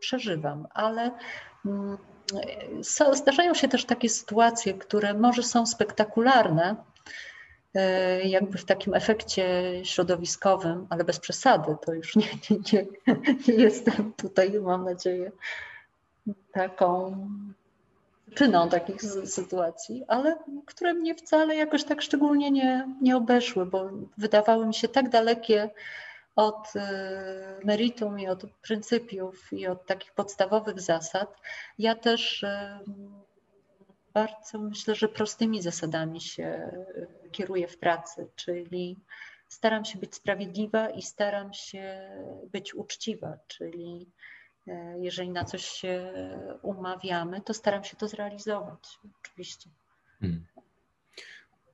[0.00, 0.66] przeżywam.
[0.74, 1.10] Ale
[3.12, 6.76] zdarzają się też takie sytuacje, które może są spektakularne,
[8.24, 12.86] jakby w takim efekcie środowiskowym, ale bez przesady, to już nie, nie, nie,
[13.48, 15.32] nie jestem tutaj, mam nadzieję,
[16.52, 17.16] taką
[18.34, 24.66] przyczyną takich sytuacji, ale które mnie wcale jakoś tak szczególnie nie, nie obeszły, bo wydawały
[24.66, 25.70] mi się tak dalekie
[26.36, 26.80] od y,
[27.64, 31.40] meritum i od pryncypiów i od takich podstawowych zasad.
[31.78, 32.78] Ja też y,
[34.14, 36.70] bardzo myślę, że prostymi zasadami się
[37.24, 38.96] y, kieruję w pracy, czyli
[39.48, 42.10] staram się być sprawiedliwa i staram się
[42.52, 44.10] być uczciwa, czyli
[44.98, 46.12] jeżeli na coś się
[46.62, 49.70] umawiamy, to staram się to zrealizować, oczywiście.
[50.20, 50.46] Hmm.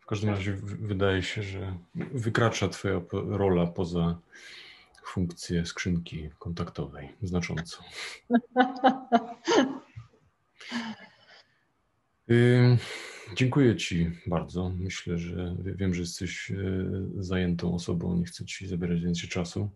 [0.09, 4.19] W każdym razie wydaje się, że wykracza Twoja rola poza
[5.05, 7.85] funkcję skrzynki kontaktowej znacząco.
[13.37, 14.71] Dziękuję Ci bardzo.
[14.79, 16.55] Myślę, że wiem, że jesteś e,
[17.19, 19.71] zajętą osobą, nie chcę Ci zabierać więcej czasu,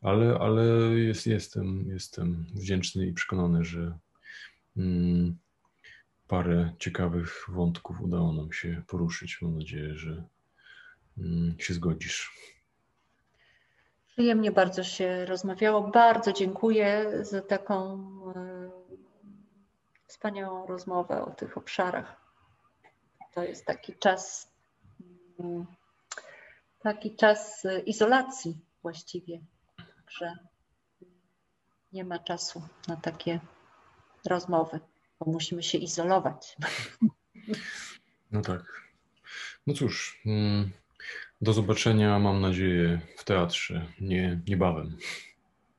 [0.00, 0.64] ale, ale
[0.98, 3.98] jest, jestem, jestem wdzięczny i przekonany, że
[4.76, 5.36] mm,
[6.28, 9.42] parę ciekawych wątków udało nam się poruszyć.
[9.42, 10.24] Mam nadzieję, że
[11.18, 12.32] mm, się zgodzisz.
[14.08, 15.90] Przyjemnie bardzo się rozmawiało.
[15.90, 17.98] Bardzo dziękuję za taką
[18.36, 18.70] e,
[20.06, 22.26] wspaniałą rozmowę o tych obszarach
[23.36, 24.52] to jest taki czas,
[25.40, 25.66] mm,
[26.82, 29.40] taki czas izolacji właściwie,
[30.08, 30.36] że
[31.92, 33.40] nie ma czasu na takie
[34.26, 34.80] rozmowy,
[35.20, 36.56] bo musimy się izolować.
[38.32, 38.82] No tak.
[39.66, 40.70] No cóż, mm,
[41.40, 44.96] do zobaczenia mam nadzieję w teatrze nie, niebawem.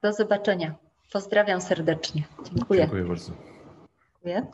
[0.01, 0.76] Do zobaczenia.
[1.14, 2.23] Pozdrawiam serdecznie.
[2.43, 2.81] Dziękuję.
[2.81, 3.31] Dziękuję bardzo.
[4.14, 4.47] Dziękuję.